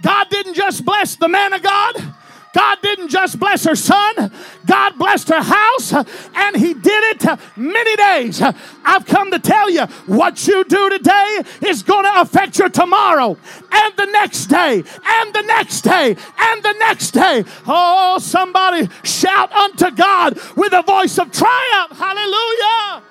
God 0.00 0.26
didn't 0.30 0.54
just 0.54 0.86
bless 0.86 1.16
the 1.16 1.28
man 1.28 1.52
of 1.52 1.62
God. 1.62 2.14
God 2.52 2.78
didn't 2.82 3.08
just 3.08 3.38
bless 3.38 3.64
her 3.64 3.76
son, 3.76 4.32
God 4.66 4.98
blessed 4.98 5.28
her 5.28 5.42
house, 5.42 5.92
and 5.92 6.56
He 6.56 6.74
did 6.74 7.22
it 7.24 7.38
many 7.56 7.96
days. 7.96 8.42
I've 8.84 9.06
come 9.06 9.30
to 9.30 9.38
tell 9.38 9.70
you 9.70 9.86
what 10.06 10.46
you 10.48 10.64
do 10.64 10.90
today 10.90 11.42
is 11.62 11.82
going 11.82 12.04
to 12.04 12.20
affect 12.20 12.58
your 12.58 12.68
tomorrow, 12.68 13.36
and 13.70 13.96
the 13.96 14.06
next 14.06 14.46
day, 14.46 14.82
and 15.04 15.34
the 15.34 15.42
next 15.42 15.82
day, 15.82 16.16
and 16.38 16.62
the 16.62 16.74
next 16.78 17.12
day. 17.12 17.44
Oh, 17.66 18.18
somebody 18.20 18.88
shout 19.04 19.52
unto 19.52 19.90
God 19.92 20.38
with 20.56 20.72
a 20.72 20.82
voice 20.82 21.18
of 21.18 21.30
triumph. 21.30 21.98
Hallelujah. 21.98 23.02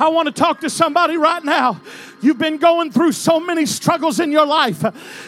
I 0.00 0.08
want 0.08 0.26
to 0.26 0.32
talk 0.32 0.60
to 0.60 0.70
somebody 0.70 1.16
right 1.16 1.44
now. 1.44 1.80
You've 2.24 2.38
been 2.38 2.56
going 2.56 2.90
through 2.90 3.12
so 3.12 3.38
many 3.38 3.66
struggles 3.66 4.18
in 4.18 4.32
your 4.32 4.46
life. 4.46 4.82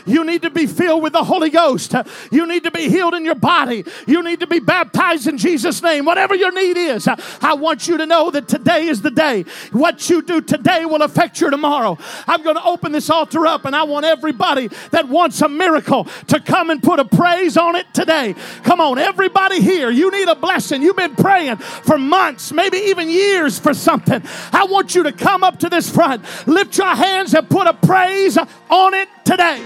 You 0.06 0.24
need 0.24 0.42
to 0.42 0.50
be 0.50 0.66
filled 0.66 1.02
with 1.02 1.12
the 1.12 1.24
Holy 1.24 1.50
Ghost. 1.50 1.94
You 2.30 2.46
need 2.46 2.64
to 2.64 2.70
be 2.70 2.88
healed 2.88 3.14
in 3.14 3.24
your 3.24 3.34
body. 3.34 3.84
You 4.06 4.22
need 4.22 4.40
to 4.40 4.46
be 4.46 4.60
baptized 4.60 5.26
in 5.26 5.36
Jesus' 5.36 5.82
name. 5.82 6.06
Whatever 6.06 6.34
your 6.34 6.52
need 6.52 6.76
is, 6.76 7.06
I 7.06 7.54
want 7.54 7.86
you 7.86 7.98
to 7.98 8.06
know 8.06 8.30
that 8.30 8.48
today 8.48 8.86
is 8.86 9.02
the 9.02 9.10
day. 9.10 9.44
What 9.72 10.08
you 10.08 10.22
do 10.22 10.40
today 10.40 10.86
will 10.86 11.02
affect 11.02 11.40
your 11.40 11.50
tomorrow. 11.50 11.98
I'm 12.26 12.42
going 12.42 12.56
to 12.56 12.64
open 12.64 12.92
this 12.92 13.10
altar 13.10 13.46
up 13.46 13.66
and 13.66 13.76
I 13.76 13.82
want 13.82 14.06
everybody 14.06 14.68
that 14.92 15.08
wants 15.08 15.42
a 15.42 15.48
miracle 15.48 16.04
to 16.28 16.40
come 16.40 16.70
and 16.70 16.82
put 16.82 16.98
a 16.98 17.04
praise 17.04 17.56
on 17.56 17.76
it 17.76 17.92
today. 17.92 18.34
Come 18.62 18.80
on, 18.80 18.98
everybody 18.98 19.60
here, 19.60 19.90
you 19.90 20.10
need 20.10 20.28
a 20.28 20.34
blessing. 20.34 20.82
You've 20.82 20.96
been 20.96 21.14
praying 21.14 21.56
for 21.56 21.98
months, 21.98 22.52
maybe 22.52 22.78
even 22.78 23.10
years 23.10 23.58
for 23.58 23.74
something. 23.74 24.22
I 24.52 24.64
want 24.64 24.94
you 24.94 25.02
to 25.02 25.12
come 25.12 25.44
up 25.44 25.58
to 25.58 25.68
this 25.68 25.90
front, 25.90 26.24
lift 26.46 26.78
your 26.78 26.85
hands 26.94 27.34
and 27.34 27.48
put 27.48 27.66
a 27.66 27.72
praise 27.74 28.36
on 28.36 28.94
it 28.94 29.08
today. 29.24 29.62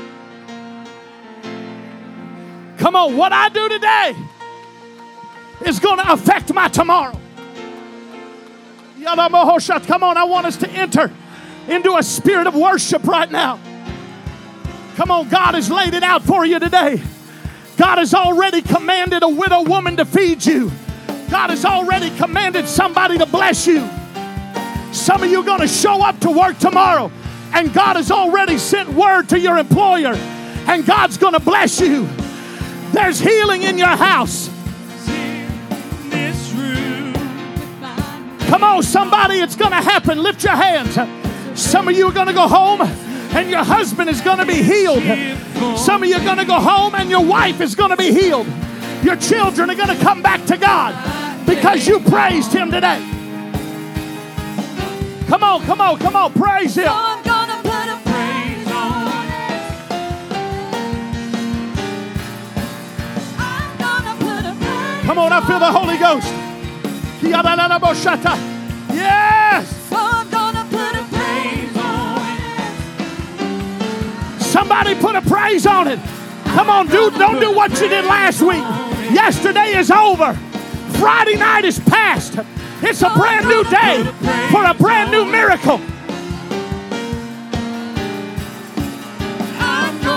Come 2.78 2.96
on, 2.96 3.16
what 3.16 3.32
I 3.32 3.48
do 3.50 3.68
today 3.68 4.16
is 5.66 5.78
going 5.78 5.98
to 5.98 6.12
affect 6.12 6.52
my 6.54 6.68
tomorrow. 6.68 7.18
Come 9.02 9.18
on, 10.02 10.16
I 10.16 10.24
want 10.24 10.46
us 10.46 10.56
to 10.58 10.70
enter 10.70 11.10
into 11.68 11.96
a 11.96 12.02
spirit 12.02 12.46
of 12.46 12.54
worship 12.54 13.04
right 13.04 13.30
now. 13.30 13.60
Come 14.96 15.10
on, 15.10 15.28
God 15.28 15.54
has 15.54 15.70
laid 15.70 15.94
it 15.94 16.02
out 16.02 16.22
for 16.22 16.46
you 16.46 16.58
today. 16.58 17.02
God 17.76 17.98
has 17.98 18.14
already 18.14 18.62
commanded 18.62 19.22
a 19.22 19.28
widow 19.28 19.62
woman 19.62 19.96
to 19.98 20.04
feed 20.04 20.44
you. 20.44 20.70
God 21.30 21.50
has 21.50 21.64
already 21.64 22.10
commanded 22.16 22.66
somebody 22.66 23.18
to 23.18 23.26
bless 23.26 23.66
you. 23.66 23.88
Some 24.92 25.22
of 25.22 25.30
you 25.30 25.40
are 25.40 25.44
going 25.44 25.60
to 25.60 25.68
show 25.68 26.02
up 26.02 26.18
to 26.20 26.30
work 26.30 26.58
tomorrow, 26.58 27.10
and 27.52 27.72
God 27.72 27.96
has 27.96 28.10
already 28.10 28.58
sent 28.58 28.88
word 28.90 29.28
to 29.30 29.38
your 29.38 29.58
employer, 29.58 30.14
and 30.14 30.84
God's 30.84 31.16
going 31.16 31.34
to 31.34 31.40
bless 31.40 31.80
you. 31.80 32.08
There's 32.92 33.20
healing 33.20 33.62
in 33.62 33.78
your 33.78 33.88
house. 33.88 34.48
Come 38.48 38.64
on, 38.64 38.82
somebody, 38.82 39.36
it's 39.36 39.54
going 39.54 39.70
to 39.70 39.76
happen. 39.76 40.20
Lift 40.22 40.42
your 40.42 40.56
hands. 40.56 40.98
Some 41.54 41.86
of 41.86 41.96
you 41.96 42.08
are 42.08 42.12
going 42.12 42.26
to 42.26 42.32
go 42.32 42.48
home 42.48 42.80
and 42.82 43.48
your 43.48 43.62
husband 43.62 44.10
is 44.10 44.20
going 44.20 44.38
to 44.38 44.46
be 44.46 44.60
healed. 44.60 45.04
Some 45.78 46.02
of 46.02 46.08
you 46.08 46.16
are 46.16 46.24
going 46.24 46.38
to 46.38 46.44
go 46.44 46.58
home 46.58 46.96
and 46.96 47.08
your 47.08 47.24
wife 47.24 47.60
is 47.60 47.76
going 47.76 47.90
to 47.90 47.96
be 47.96 48.12
healed. 48.12 48.48
Your 49.04 49.16
children 49.16 49.70
are 49.70 49.76
going 49.76 49.96
to 49.96 50.02
come 50.02 50.20
back 50.20 50.44
to 50.46 50.56
God 50.56 51.46
because 51.46 51.86
you 51.86 52.00
praised 52.00 52.52
Him 52.52 52.72
today. 52.72 53.19
Come 55.30 55.44
on, 55.44 55.62
come 55.64 55.80
on, 55.80 55.96
come 56.00 56.16
on, 56.16 56.32
praise 56.32 56.74
Him. 56.74 56.88
I'm 56.88 57.22
gonna 57.22 57.62
put 57.62 57.88
a 57.88 58.00
praise 58.02 58.66
on 58.66 59.06
I'm 63.38 63.78
gonna 63.78 64.16
put 64.18 64.44
a 64.44 64.54
praise 64.58 65.04
Come 65.06 65.18
on, 65.18 65.32
I 65.32 65.40
feel 65.46 65.60
the 65.60 65.70
Holy 65.70 65.98
Ghost. 65.98 66.26
Yes. 68.92 69.68
So 69.88 69.96
I'm 69.96 70.28
gonna 70.30 70.64
put 70.68 70.96
a 70.98 71.04
praise 71.14 71.76
on 71.76 72.18
Somebody 74.40 74.96
put 74.96 75.14
a 75.14 75.22
praise 75.22 75.64
on 75.64 75.86
it. 75.86 76.00
Come 76.46 76.68
on, 76.68 76.88
dude. 76.88 77.14
Don't 77.14 77.38
do 77.38 77.54
what 77.54 77.70
you 77.80 77.88
did 77.88 78.04
last 78.04 78.42
week. 78.42 78.64
Yesterday 79.14 79.76
is 79.76 79.92
over. 79.92 80.34
Friday 80.98 81.36
night 81.36 81.64
is 81.64 81.78
past. 81.78 82.34
It's 82.82 83.02
a 83.02 83.10
brand 83.10 83.46
new 83.46 83.62
day 83.64 84.04
for 84.50 84.64
a 84.64 84.74
brand 84.74 85.10
new 85.10 85.24
miracle. 85.24 85.80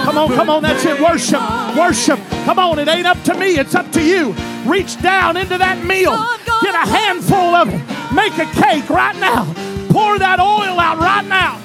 Come 0.04 0.18
on, 0.18 0.30
come 0.30 0.50
on. 0.50 0.64
That's 0.64 0.86
it. 0.86 1.00
Worship. 1.00 1.42
Worship. 1.78 2.20
Come 2.46 2.60
on. 2.60 2.80
It 2.80 2.88
ain't 2.88 3.08
up 3.08 3.22
to 3.24 3.34
me. 3.34 3.58
It's 3.58 3.76
up 3.76 3.92
to 3.94 4.02
you. 4.02 4.34
Reach 4.66 5.02
down 5.02 5.38
into 5.38 5.58
that 5.58 5.84
meal. 5.86 6.12
Get 6.62 6.76
a 6.76 6.88
handful 6.88 7.56
of 7.56 7.70
it. 7.70 8.14
Make 8.14 8.38
a 8.38 8.46
cake 8.54 8.90
right 8.90 9.16
now. 9.18 9.46
Pour 9.90 10.20
that 10.20 10.40
oil 10.40 10.80
out 10.80 11.00
right 11.00 11.26
now. 11.26 11.60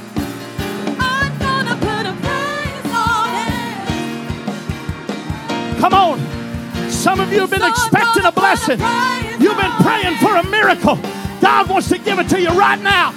Come 5.80 5.94
on. 5.94 6.27
Some 6.98 7.20
of 7.20 7.32
you 7.32 7.38
have 7.38 7.50
been 7.50 7.62
expecting 7.62 8.24
a 8.24 8.32
blessing. 8.32 8.80
You've 9.40 9.56
been 9.56 9.70
praying 9.82 10.16
for 10.16 10.34
a 10.34 10.42
miracle. 10.50 10.96
God 11.40 11.70
wants 11.70 11.88
to 11.90 11.98
give 11.98 12.18
it 12.18 12.28
to 12.30 12.40
you 12.40 12.48
right 12.48 12.80
now. 12.80 13.14